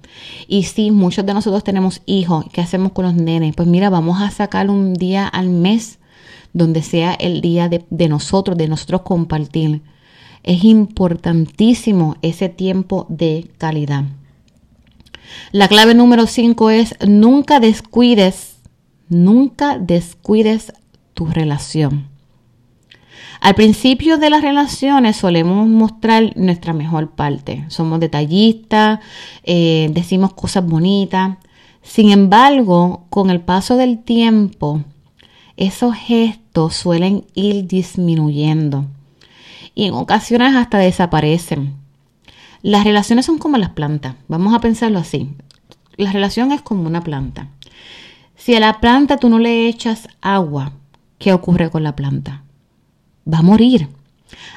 Y 0.47 0.65
si 0.65 0.91
muchos 0.91 1.25
de 1.25 1.35
nosotros 1.35 1.65
tenemos 1.65 2.03
hijos, 2.05 2.45
¿qué 2.53 2.61
hacemos 2.61 2.93
con 2.93 3.05
los 3.07 3.15
nenes? 3.15 3.55
Pues 3.55 3.69
mira, 3.69 3.89
vamos 3.89 4.21
a 4.21 4.31
sacar 4.31 4.69
un 4.69 4.95
día 4.95 5.27
al 5.27 5.49
mes 5.49 5.99
donde 6.53 6.83
sea 6.83 7.15
el 7.15 7.41
día 7.41 7.69
de, 7.69 7.85
de 7.89 8.09
nosotros, 8.09 8.59
de 8.59 8.69
nosotros 8.69 9.03
compartir. 9.03 9.83
Es 10.49 10.65
importantísimo 10.65 12.17
ese 12.23 12.49
tiempo 12.49 13.05
de 13.11 13.51
calidad. 13.59 14.05
La 15.53 15.69
clave 15.69 15.95
número 15.95 16.27
5 16.27 16.71
es 16.71 16.95
nunca 17.07 17.61
descuides, 17.61 18.57
nunca 19.11 19.77
descuides 19.79 20.73
tu 21.13 21.27
relación. 21.27 22.09
Al 23.43 23.57
principio 23.57 24.17
de 24.17 24.31
las 24.31 24.41
relaciones 24.41 25.19
solemos 25.19 25.69
mostrar 25.69 26.35
nuestra 26.35 26.73
mejor 26.73 27.11
parte. 27.11 27.67
Somos 27.69 28.01
detallistas, 28.01 29.01
eh, 29.45 29.91
decimos 29.93 30.33
cosas 30.33 30.65
bonitas. 30.65 31.37
Sin 31.83 32.11
embargo, 32.11 33.05
con 33.11 33.29
el 33.29 33.43
paso 33.43 33.77
del 33.77 33.99
tiempo, 33.99 34.81
esos 35.59 35.95
gestos 35.95 36.75
suelen 36.75 37.27
ir 37.35 37.67
disminuyendo 37.67 38.87
y 39.79 39.85
en 39.85 39.95
ocasiones 39.95 40.57
hasta 40.57 40.79
desaparecen. 40.79 41.77
Las 42.63 42.83
relaciones 42.83 43.27
son 43.27 43.39
como 43.39 43.59
las 43.59 43.71
plantas. 43.71 44.17
Vamos 44.27 44.53
a 44.53 44.61
pensarlo 44.61 44.99
así. 44.99 45.31
La 45.97 46.11
relación 46.11 46.51
es 46.51 46.63
como 46.63 46.85
una 46.85 47.05
planta. 47.05 47.47
Si 48.35 48.57
a 48.57 48.61
la 48.61 48.81
planta 48.81 49.19
tú 49.19 49.29
no 49.29 49.39
le 49.39 49.69
echas 49.69 50.09
agua, 50.21 50.73
¿qué 51.19 51.33
ocurre 51.33 51.71
con 51.71 51.85
la 51.85 51.95
planta? 51.95 52.43
Va 53.33 53.39
a 53.39 53.43
morir. 53.43 53.89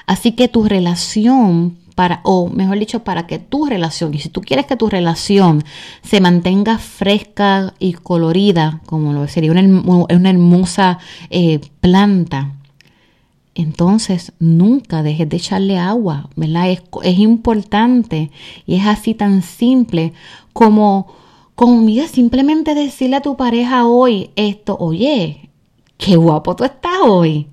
Así 0.08 0.32
que 0.32 0.48
tu 0.48 0.64
relación 0.64 1.78
para, 1.94 2.22
o 2.24 2.50
mejor 2.50 2.80
dicho, 2.80 3.04
para 3.04 3.28
que 3.28 3.38
tu 3.38 3.68
relación, 3.68 4.16
y 4.16 4.18
si 4.18 4.30
tú 4.30 4.42
quieres 4.42 4.66
que 4.66 4.76
tu 4.76 4.90
relación 4.90 5.64
se 6.02 6.20
mantenga 6.20 6.80
fresca 6.80 7.76
y 7.78 7.94
colorida, 7.94 8.82
como 8.88 9.14
lo 9.14 9.28
sería 9.28 9.52
una, 9.52 9.62
una 9.62 10.30
hermosa 10.32 10.98
eh, 11.30 11.60
planta, 11.80 12.56
entonces 13.54 14.32
nunca 14.40 15.04
dejes 15.04 15.28
de 15.28 15.38
echarle 15.38 15.78
agua, 15.78 16.30
¿verdad? 16.36 16.70
Es, 16.70 16.84
es, 17.04 17.20
importante 17.20 18.32
y 18.66 18.76
es 18.76 18.86
así 18.86 19.14
tan 19.14 19.42
simple 19.42 20.14
como, 20.54 21.08
como, 21.56 21.82
mira, 21.82 22.08
simplemente 22.08 22.76
decirle 22.76 23.18
a 23.18 23.22
tu 23.22 23.36
pareja 23.36 23.86
hoy 23.88 24.32
esto, 24.36 24.78
oye, 24.80 25.50
qué 25.98 26.16
guapo 26.16 26.56
tú 26.56 26.64
estás 26.64 27.00
hoy. 27.06 27.48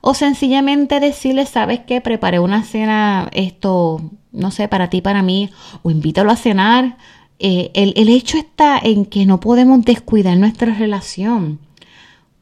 O 0.00 0.14
sencillamente 0.14 1.00
decirle, 1.00 1.46
sabes 1.46 1.80
qué, 1.80 2.00
preparé 2.00 2.38
una 2.38 2.62
cena, 2.62 3.28
esto, 3.32 4.00
no 4.32 4.50
sé, 4.50 4.68
para 4.68 4.88
ti, 4.90 5.00
para 5.00 5.22
mí, 5.22 5.50
o 5.82 5.90
invítalo 5.90 6.30
a 6.30 6.36
cenar. 6.36 6.96
Eh, 7.38 7.70
el, 7.74 7.92
el 7.96 8.08
hecho 8.08 8.38
está 8.38 8.78
en 8.78 9.04
que 9.04 9.26
no 9.26 9.40
podemos 9.40 9.84
descuidar 9.84 10.36
nuestra 10.36 10.74
relación. 10.74 11.58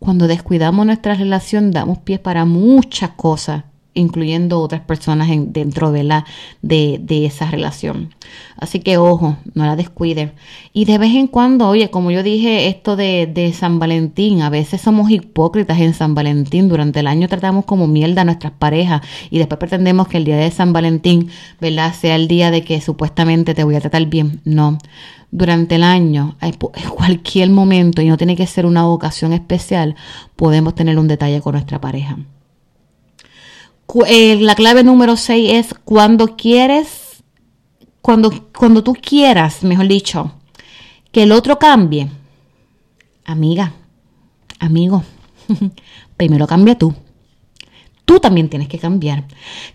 Cuando 0.05 0.27
descuidamos 0.27 0.85
nuestra 0.85 1.14
relación, 1.14 1.71
damos 1.71 1.97
pie 1.97 2.19
para 2.19 2.45
muchas 2.45 3.12
cosas, 3.12 3.64
incluyendo 3.95 4.61
otras 4.61 4.83
personas 4.83 5.29
dentro 5.31 5.93
de, 5.93 6.05
la, 6.05 6.25
de, 6.63 7.27
esa 7.27 7.51
relación. 7.51 8.15
Así 8.57 8.81
que 8.81 8.99
ojo, 8.99 9.37
no 9.55 9.65
la 9.65 9.77
descuide. 9.77 10.33
Y 10.73 10.85
de 10.85 10.99
vez 10.99 11.15
en 11.15 11.27
cuando, 11.27 11.69
oye, 11.69 11.91
como 11.91 12.11
yo 12.11 12.23
dije, 12.23 12.69
esto 12.69 12.97
de, 12.97 13.27
de, 13.27 13.53
San 13.53 13.79
Valentín, 13.79 14.43
a 14.43 14.51
veces 14.51 14.81
somos 14.81 15.11
hipócritas 15.11 15.81
en 15.81 15.95
San 15.95 16.15
Valentín. 16.15 16.69
Durante 16.69 17.01
el 17.01 17.07
año 17.07 17.29
tratamos 17.29 17.65
como 17.65 17.87
mierda 17.87 18.23
a 18.23 18.25
nuestras 18.25 18.53
parejas 18.53 19.03
y 19.31 19.39
después 19.39 19.59
pretendemos 19.59 20.09
que 20.09 20.19
el 20.19 20.25
día 20.25 20.37
de 20.37 20.51
San 20.51 20.73
Valentín, 20.73 21.31
¿verdad?, 21.61 21.95
sea 21.95 22.17
el 22.17 22.29
día 22.29 22.51
de 22.51 22.65
que 22.65 22.81
supuestamente 22.81 23.55
te 23.55 23.65
voy 23.65 23.77
a 23.77 23.81
tratar 23.81 24.07
bien. 24.07 24.41
No 24.45 24.79
durante 25.35 25.75
el 25.75 25.83
año, 25.83 26.37
en 26.41 26.55
cualquier 26.91 27.51
momento, 27.51 28.01
y 28.01 28.07
no 28.07 28.17
tiene 28.17 28.37
que 28.37 28.47
ser 28.47 28.67
una 28.67 28.87
ocasión 28.87 29.33
especial, 29.33 29.97
podemos 30.37 30.77
tener 30.77 30.97
un 30.97 31.09
detalle 31.09 31.41
con 31.41 31.55
nuestra 31.55 31.81
pareja. 31.81 32.19
Eh, 34.07 34.37
la 34.40 34.55
clave 34.55 34.83
número 34.83 35.16
6 35.16 35.53
es 35.53 35.75
cuando 35.85 36.37
quieres, 36.37 37.23
cuando, 38.01 38.49
cuando 38.57 38.83
tú 38.83 38.94
quieras, 38.94 39.62
mejor 39.62 39.88
dicho, 39.88 40.33
que 41.12 41.25
el 41.25 41.33
otro 41.33 41.59
cambie, 41.59 42.09
amiga, 43.25 43.73
amigo, 44.59 45.05
primero 46.16 46.47
cambia 46.47 46.77
tú 46.77 46.94
tú 48.05 48.20
también 48.20 48.49
tienes 48.49 48.68
que 48.68 48.79
cambiar. 48.79 49.25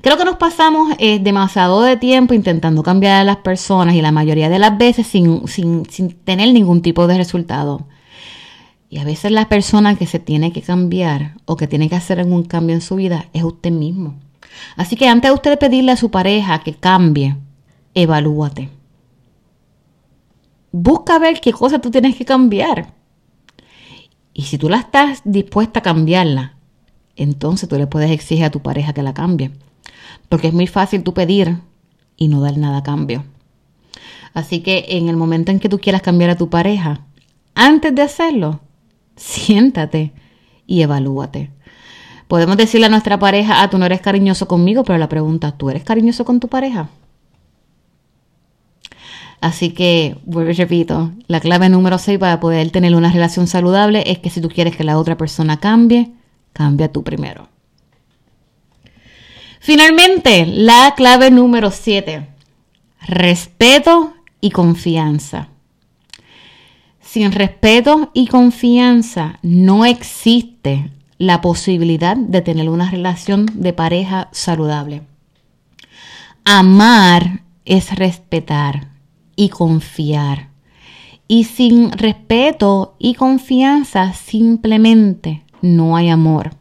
Creo 0.01 0.17
que 0.17 0.25
nos 0.25 0.37
pasamos 0.37 0.93
eh, 0.99 1.19
demasiado 1.19 1.81
de 1.81 1.97
tiempo 1.97 2.33
intentando 2.33 2.83
cambiar 2.83 3.21
a 3.21 3.23
las 3.23 3.37
personas 3.37 3.95
y 3.95 4.01
la 4.01 4.11
mayoría 4.11 4.49
de 4.49 4.59
las 4.59 4.77
veces 4.77 5.07
sin, 5.07 5.47
sin, 5.47 5.83
tener 6.23 6.53
ningún 6.53 6.81
tipo 6.81 7.07
de 7.07 7.17
resultado. 7.17 7.87
Y 8.89 8.97
a 8.97 9.03
veces 9.03 9.31
la 9.31 9.47
persona 9.49 9.95
que 9.95 10.07
se 10.07 10.19
tiene 10.19 10.51
que 10.51 10.63
cambiar 10.63 11.35
o 11.45 11.55
que 11.55 11.67
tiene 11.67 11.89
que 11.89 11.95
hacer 11.95 12.19
algún 12.19 12.43
cambio 12.43 12.75
en 12.75 12.81
su 12.81 12.95
vida 12.95 13.29
es 13.33 13.43
usted 13.43 13.71
mismo. 13.71 14.15
Así 14.75 14.95
que 14.95 15.07
antes 15.07 15.29
de 15.29 15.35
usted 15.35 15.59
pedirle 15.59 15.91
a 15.91 15.97
su 15.97 16.09
pareja 16.09 16.59
que 16.63 16.73
cambie, 16.73 17.37
evalúate. 17.93 18.69
Busca 20.71 21.19
ver 21.19 21.39
qué 21.39 21.51
cosa 21.51 21.79
tú 21.79 21.91
tienes 21.91 22.15
que 22.15 22.25
cambiar. 22.25 22.93
Y 24.33 24.43
si 24.43 24.57
tú 24.57 24.69
la 24.69 24.77
estás 24.77 25.21
dispuesta 25.23 25.79
a 25.79 25.83
cambiarla, 25.83 26.55
entonces 27.15 27.67
tú 27.69 27.77
le 27.77 27.87
puedes 27.87 28.11
exigir 28.11 28.45
a 28.45 28.51
tu 28.51 28.61
pareja 28.61 28.93
que 28.93 29.03
la 29.03 29.13
cambie. 29.13 29.51
Porque 30.29 30.47
es 30.47 30.53
muy 30.53 30.67
fácil 30.67 31.03
tú 31.03 31.13
pedir 31.13 31.57
y 32.17 32.27
no 32.27 32.41
dar 32.41 32.57
nada 32.57 32.77
a 32.77 32.83
cambio. 32.83 33.23
Así 34.33 34.61
que 34.61 34.85
en 34.89 35.09
el 35.09 35.17
momento 35.17 35.51
en 35.51 35.59
que 35.59 35.69
tú 35.69 35.79
quieras 35.79 36.01
cambiar 36.01 36.29
a 36.29 36.37
tu 36.37 36.49
pareja, 36.49 37.05
antes 37.55 37.93
de 37.93 38.01
hacerlo, 38.01 38.61
siéntate 39.19 40.13
y 40.65 40.81
evalúate. 40.81 41.51
Podemos 42.27 42.57
decirle 42.57 42.87
a 42.87 42.89
nuestra 42.89 43.19
pareja, 43.19 43.61
ah, 43.61 43.69
tú 43.69 43.77
no 43.77 43.85
eres 43.85 44.01
cariñoso 44.01 44.47
conmigo, 44.47 44.83
pero 44.83 44.97
la 44.97 45.09
pregunta, 45.09 45.51
¿tú 45.51 45.69
eres 45.69 45.83
cariñoso 45.83 46.25
con 46.25 46.39
tu 46.39 46.47
pareja? 46.47 46.89
Así 49.41 49.71
que, 49.71 50.17
vuelvo 50.25 50.51
repito, 50.51 51.11
la 51.27 51.39
clave 51.39 51.69
número 51.69 51.97
6 51.97 52.19
para 52.19 52.39
poder 52.39 52.71
tener 52.71 52.95
una 52.95 53.11
relación 53.11 53.47
saludable 53.47 54.03
es 54.05 54.19
que 54.19 54.29
si 54.29 54.41
tú 54.41 54.49
quieres 54.49 54.75
que 54.75 54.83
la 54.83 54.97
otra 54.97 55.17
persona 55.17 55.59
cambie, 55.59 56.11
Cambia 56.53 56.91
tú 56.91 57.03
primero. 57.03 57.47
Finalmente, 59.59 60.45
la 60.45 60.93
clave 60.95 61.31
número 61.31 61.71
7. 61.71 62.27
Respeto 63.07 64.13
y 64.41 64.51
confianza. 64.51 65.49
Sin 67.11 67.31
respeto 67.31 68.11
y 68.13 68.27
confianza 68.27 69.39
no 69.41 69.83
existe 69.83 70.91
la 71.17 71.41
posibilidad 71.41 72.15
de 72.15 72.41
tener 72.41 72.69
una 72.69 72.91
relación 72.91 73.47
de 73.51 73.73
pareja 73.73 74.29
saludable. 74.31 75.01
Amar 76.45 77.41
es 77.65 77.95
respetar 77.95 78.89
y 79.35 79.49
confiar. 79.49 80.49
Y 81.27 81.45
sin 81.45 81.91
respeto 81.93 82.95
y 82.99 83.15
confianza 83.15 84.13
simplemente 84.13 85.41
no 85.63 85.95
hay 85.95 86.09
amor. 86.09 86.51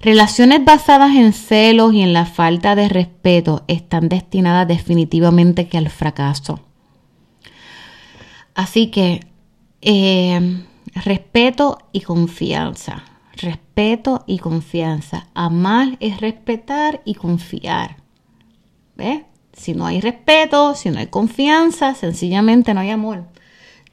Relaciones 0.00 0.64
basadas 0.64 1.14
en 1.14 1.32
celos 1.32 1.94
y 1.94 2.02
en 2.02 2.12
la 2.12 2.26
falta 2.26 2.74
de 2.74 2.88
respeto 2.88 3.62
están 3.68 4.08
destinadas 4.08 4.66
definitivamente 4.66 5.68
que 5.68 5.78
al 5.78 5.88
fracaso. 5.88 6.58
Así 8.54 8.88
que 8.88 9.20
eh, 9.82 10.64
respeto 10.94 11.78
y 11.92 12.02
confianza. 12.02 13.04
Respeto 13.36 14.24
y 14.26 14.38
confianza. 14.38 15.28
Amar 15.34 15.96
es 16.00 16.20
respetar 16.20 17.00
y 17.04 17.14
confiar. 17.14 17.96
¿Ves? 18.96 19.22
Si 19.52 19.74
no 19.74 19.86
hay 19.86 20.00
respeto, 20.00 20.74
si 20.74 20.90
no 20.90 20.98
hay 20.98 21.06
confianza, 21.06 21.94
sencillamente 21.94 22.74
no 22.74 22.80
hay 22.80 22.90
amor. 22.90 23.24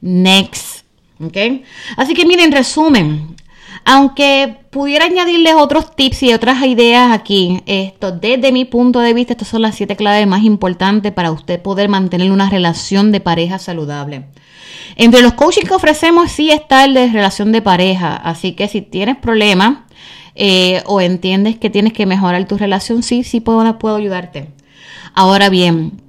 Next. 0.00 0.84
¿Ok? 1.20 1.36
Así 1.96 2.14
que 2.14 2.26
miren, 2.26 2.52
resumen, 2.52 3.36
Aunque 3.84 4.58
pudiera 4.70 5.06
añadirles 5.06 5.54
otros 5.54 5.94
tips 5.96 6.22
y 6.24 6.34
otras 6.34 6.62
ideas 6.64 7.12
aquí, 7.12 7.62
esto 7.66 8.12
desde 8.12 8.52
mi 8.52 8.64
punto 8.64 9.00
de 9.00 9.14
vista, 9.14 9.32
estas 9.32 9.48
son 9.48 9.62
las 9.62 9.74
siete 9.74 9.96
claves 9.96 10.26
más 10.26 10.42
importantes 10.42 11.12
para 11.12 11.30
usted 11.30 11.60
poder 11.60 11.88
mantener 11.88 12.30
una 12.30 12.50
relación 12.50 13.12
de 13.12 13.20
pareja 13.20 13.58
saludable. 13.58 14.26
Entre 14.96 15.22
los 15.22 15.34
coaching 15.34 15.62
que 15.62 15.74
ofrecemos 15.74 16.30
sí 16.30 16.50
está 16.50 16.84
el 16.84 16.94
de 16.94 17.08
relación 17.08 17.52
de 17.52 17.62
pareja, 17.62 18.16
así 18.16 18.52
que 18.52 18.68
si 18.68 18.82
tienes 18.82 19.16
problemas 19.16 19.78
eh, 20.34 20.82
o 20.86 21.00
entiendes 21.00 21.56
que 21.56 21.70
tienes 21.70 21.92
que 21.92 22.06
mejorar 22.06 22.46
tu 22.46 22.58
relación, 22.58 23.02
sí, 23.02 23.24
sí 23.24 23.40
puedo, 23.40 23.78
puedo 23.78 23.96
ayudarte. 23.96 24.48
Ahora 25.14 25.48
bien, 25.48 26.00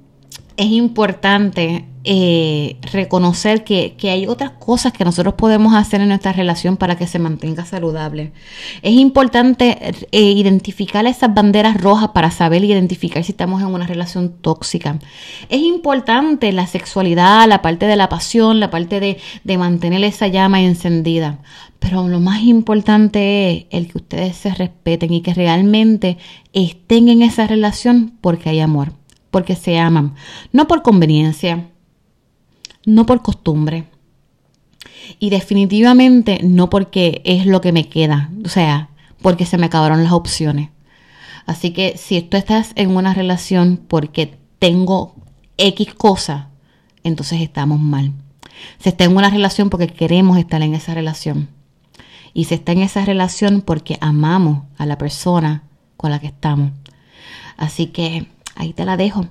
es 0.56 0.66
importante 0.66 1.86
eh, 2.02 2.78
reconocer 2.92 3.62
que, 3.62 3.94
hay 4.04 4.26
otras 4.26 4.52
cosas 4.52 4.94
que 4.94 5.04
nosotros 5.04 5.34
podemos 5.34 5.74
hacer 5.74 6.00
en 6.00 6.08
nuestra 6.08 6.32
relación 6.32 6.78
para 6.78 6.96
que 6.96 7.06
se 7.06 7.18
mantenga 7.18 7.66
saludable. 7.66 8.32
Es 8.80 8.94
importante 8.94 9.92
eh, 10.10 10.22
identificar 10.22 11.06
esas 11.06 11.34
banderas 11.34 11.78
rojas 11.78 12.10
para 12.14 12.30
saber 12.30 12.64
identificar 12.64 13.22
si 13.22 13.32
estamos 13.32 13.60
en 13.60 13.68
una 13.68 13.86
relación 13.86 14.32
tóxica. 14.40 14.98
Es 15.50 15.60
importante 15.60 16.52
la 16.52 16.66
sexualidad, 16.66 17.46
la 17.46 17.60
parte 17.60 17.84
de 17.84 17.96
la 17.96 18.08
pasión, 18.08 18.60
la 18.60 18.70
parte 18.70 18.98
de, 18.98 19.18
de 19.44 19.58
mantener 19.58 20.02
esa 20.02 20.26
llama 20.26 20.62
encendida. 20.62 21.40
Pero 21.80 22.08
lo 22.08 22.20
más 22.20 22.42
importante 22.42 23.50
es 23.50 23.66
el 23.70 23.88
que 23.88 23.98
ustedes 23.98 24.36
se 24.36 24.54
respeten 24.54 25.12
y 25.12 25.20
que 25.20 25.34
realmente 25.34 26.16
estén 26.54 27.10
en 27.10 27.20
esa 27.20 27.46
relación 27.46 28.14
porque 28.22 28.48
hay 28.48 28.60
amor, 28.60 28.94
porque 29.30 29.54
se 29.54 29.78
aman, 29.78 30.14
no 30.52 30.66
por 30.66 30.82
conveniencia 30.82 31.66
no 32.94 33.06
por 33.06 33.22
costumbre. 33.22 33.84
Y 35.18 35.30
definitivamente 35.30 36.40
no 36.42 36.70
porque 36.70 37.22
es 37.24 37.46
lo 37.46 37.60
que 37.60 37.72
me 37.72 37.88
queda, 37.88 38.30
o 38.44 38.48
sea, 38.48 38.90
porque 39.22 39.46
se 39.46 39.58
me 39.58 39.66
acabaron 39.66 40.04
las 40.04 40.12
opciones. 40.12 40.70
Así 41.46 41.72
que 41.72 41.96
si 41.96 42.22
tú 42.22 42.36
estás 42.36 42.72
en 42.76 42.96
una 42.96 43.14
relación 43.14 43.76
porque 43.76 44.38
tengo 44.58 45.14
X 45.56 45.94
cosa, 45.94 46.48
entonces 47.02 47.40
estamos 47.40 47.80
mal. 47.80 48.12
Se 48.78 48.90
está 48.90 49.04
en 49.04 49.16
una 49.16 49.30
relación 49.30 49.70
porque 49.70 49.88
queremos 49.88 50.38
estar 50.38 50.62
en 50.62 50.74
esa 50.74 50.94
relación. 50.94 51.48
Y 52.32 52.44
se 52.44 52.56
está 52.56 52.72
en 52.72 52.82
esa 52.82 53.04
relación 53.04 53.62
porque 53.62 53.98
amamos 54.00 54.64
a 54.78 54.86
la 54.86 54.98
persona 54.98 55.64
con 55.96 56.10
la 56.10 56.20
que 56.20 56.28
estamos. 56.28 56.72
Así 57.56 57.86
que 57.86 58.26
ahí 58.56 58.72
te 58.72 58.84
la 58.84 58.96
dejo. 58.96 59.26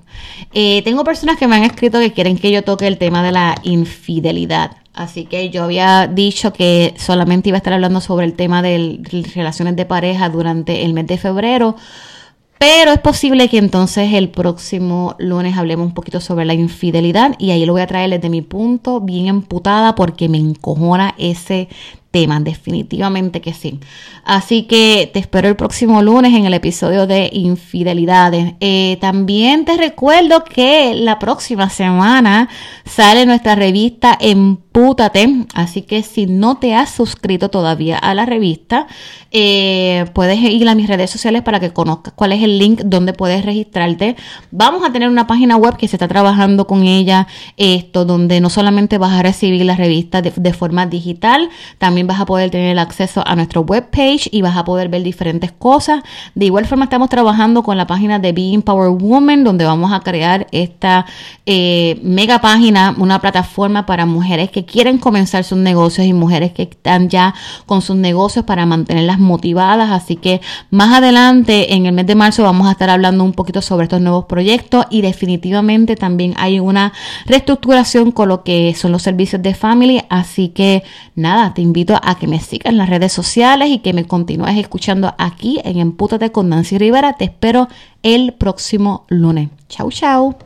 Eh, 0.52 0.82
tengo 0.82 1.04
personas 1.04 1.36
que 1.38 1.46
me 1.46 1.56
han 1.56 1.64
escrito 1.64 1.98
que 1.98 2.12
quieren 2.12 2.38
que 2.38 2.50
yo 2.50 2.62
toque 2.62 2.86
el 2.86 2.98
tema 2.98 3.22
de 3.22 3.32
la 3.32 3.56
infidelidad. 3.62 4.76
Así 4.92 5.24
que 5.24 5.50
yo 5.50 5.64
había 5.64 6.08
dicho 6.08 6.52
que 6.52 6.94
solamente 6.98 7.48
iba 7.48 7.56
a 7.56 7.60
estar 7.60 7.72
hablando 7.72 8.00
sobre 8.00 8.26
el 8.26 8.34
tema 8.34 8.60
de 8.60 9.00
relaciones 9.34 9.76
de 9.76 9.86
pareja 9.86 10.28
durante 10.28 10.84
el 10.84 10.94
mes 10.94 11.06
de 11.06 11.16
febrero. 11.16 11.76
Pero 12.58 12.92
es 12.92 12.98
posible 12.98 13.48
que 13.48 13.56
entonces 13.56 14.12
el 14.12 14.28
próximo 14.28 15.14
lunes 15.18 15.56
hablemos 15.56 15.86
un 15.86 15.94
poquito 15.94 16.20
sobre 16.20 16.44
la 16.44 16.52
infidelidad 16.52 17.34
y 17.38 17.52
ahí 17.52 17.64
lo 17.64 17.72
voy 17.72 17.80
a 17.80 17.86
traer 17.86 18.10
desde 18.10 18.28
mi 18.28 18.42
punto 18.42 19.00
bien 19.00 19.28
emputada 19.28 19.94
porque 19.94 20.28
me 20.28 20.36
encojona 20.36 21.14
ese 21.16 21.70
tema, 22.10 22.40
definitivamente 22.40 23.40
que 23.40 23.54
sí. 23.54 23.78
Así 24.24 24.64
que 24.64 25.10
te 25.12 25.18
espero 25.18 25.48
el 25.48 25.56
próximo 25.56 26.02
lunes 26.02 26.34
en 26.34 26.44
el 26.44 26.54
episodio 26.54 27.06
de 27.06 27.30
Infidelidades. 27.32 28.54
Eh, 28.60 28.98
también 29.00 29.64
te 29.64 29.76
recuerdo 29.76 30.44
que 30.44 30.94
la 30.94 31.18
próxima 31.18 31.70
semana 31.70 32.48
sale 32.84 33.26
nuestra 33.26 33.54
revista 33.54 34.16
Así 35.54 35.82
que 35.82 36.02
si 36.02 36.26
no 36.26 36.58
te 36.58 36.74
has 36.74 36.90
suscrito 36.90 37.48
todavía 37.48 37.98
a 37.98 38.14
la 38.14 38.26
revista, 38.26 38.86
eh, 39.32 40.06
puedes 40.12 40.38
ir 40.40 40.68
a 40.68 40.74
mis 40.74 40.88
redes 40.88 41.10
sociales 41.10 41.42
para 41.42 41.60
que 41.60 41.72
conozcas 41.72 42.14
cuál 42.14 42.32
es 42.32 42.42
el 42.42 42.58
link 42.58 42.82
donde 42.84 43.12
puedes 43.12 43.44
registrarte. 43.44 44.16
Vamos 44.50 44.84
a 44.84 44.92
tener 44.92 45.08
una 45.08 45.26
página 45.26 45.56
web 45.56 45.76
que 45.76 45.88
se 45.88 45.96
está 45.96 46.08
trabajando 46.08 46.66
con 46.66 46.84
ella, 46.84 47.26
esto, 47.56 48.04
donde 48.04 48.40
no 48.40 48.50
solamente 48.50 48.98
vas 48.98 49.12
a 49.12 49.22
recibir 49.22 49.64
la 49.64 49.76
revista 49.76 50.22
de, 50.22 50.52
forma 50.52 50.86
digital, 50.86 51.48
también 51.78 52.06
vas 52.06 52.20
a 52.20 52.26
poder 52.26 52.50
tener 52.50 52.78
acceso 52.78 53.22
a 53.26 53.36
nuestro 53.36 53.62
webpage 53.62 54.28
y 54.32 54.42
vas 54.42 54.56
a 54.56 54.64
poder 54.64 54.88
ver 54.88 55.02
diferentes 55.02 55.52
cosas. 55.52 56.02
De 56.34 56.46
igual 56.46 56.66
forma 56.66 56.84
estamos 56.84 57.08
trabajando 57.08 57.62
con 57.62 57.76
la 57.76 57.86
página 57.86 58.18
de 58.18 58.32
Being 58.32 58.62
Power 58.62 58.90
Woman, 58.90 59.44
donde 59.44 59.64
vamos 59.64 59.92
a 59.92 60.00
crear 60.00 60.46
esta 60.50 61.06
eh, 61.46 62.00
mega 62.02 62.40
página, 62.40 62.94
una 62.98 63.20
plataforma 63.20 63.86
para 63.86 64.06
mujeres 64.06 64.50
quieren 64.64 64.98
comenzar 64.98 65.44
sus 65.44 65.58
negocios 65.58 66.06
y 66.06 66.12
mujeres 66.12 66.52
que 66.52 66.62
están 66.62 67.08
ya 67.08 67.34
con 67.66 67.82
sus 67.82 67.96
negocios 67.96 68.44
para 68.44 68.66
mantenerlas 68.66 69.18
motivadas. 69.18 69.90
Así 69.90 70.16
que 70.16 70.40
más 70.70 70.92
adelante, 70.92 71.74
en 71.74 71.86
el 71.86 71.92
mes 71.92 72.06
de 72.06 72.14
marzo, 72.14 72.42
vamos 72.42 72.68
a 72.68 72.72
estar 72.72 72.90
hablando 72.90 73.24
un 73.24 73.32
poquito 73.32 73.62
sobre 73.62 73.84
estos 73.84 74.00
nuevos 74.00 74.26
proyectos 74.26 74.86
y 74.90 75.02
definitivamente 75.02 75.96
también 75.96 76.34
hay 76.36 76.60
una 76.60 76.92
reestructuración 77.26 78.12
con 78.12 78.28
lo 78.28 78.42
que 78.44 78.74
son 78.74 78.92
los 78.92 79.02
servicios 79.02 79.42
de 79.42 79.54
family. 79.54 80.02
Así 80.08 80.48
que 80.48 80.82
nada, 81.14 81.54
te 81.54 81.62
invito 81.62 81.98
a 82.02 82.16
que 82.16 82.26
me 82.26 82.40
sigas 82.40 82.72
en 82.72 82.78
las 82.78 82.88
redes 82.88 83.12
sociales 83.12 83.70
y 83.70 83.78
que 83.78 83.92
me 83.92 84.04
continúes 84.04 84.56
escuchando 84.56 85.14
aquí 85.18 85.60
en 85.64 85.78
Empútate 85.78 86.32
con 86.32 86.48
Nancy 86.48 86.78
Rivera. 86.78 87.14
Te 87.14 87.24
espero 87.24 87.68
el 88.02 88.32
próximo 88.32 89.04
lunes. 89.08 89.50
Chau, 89.68 89.90
chau. 89.90 90.36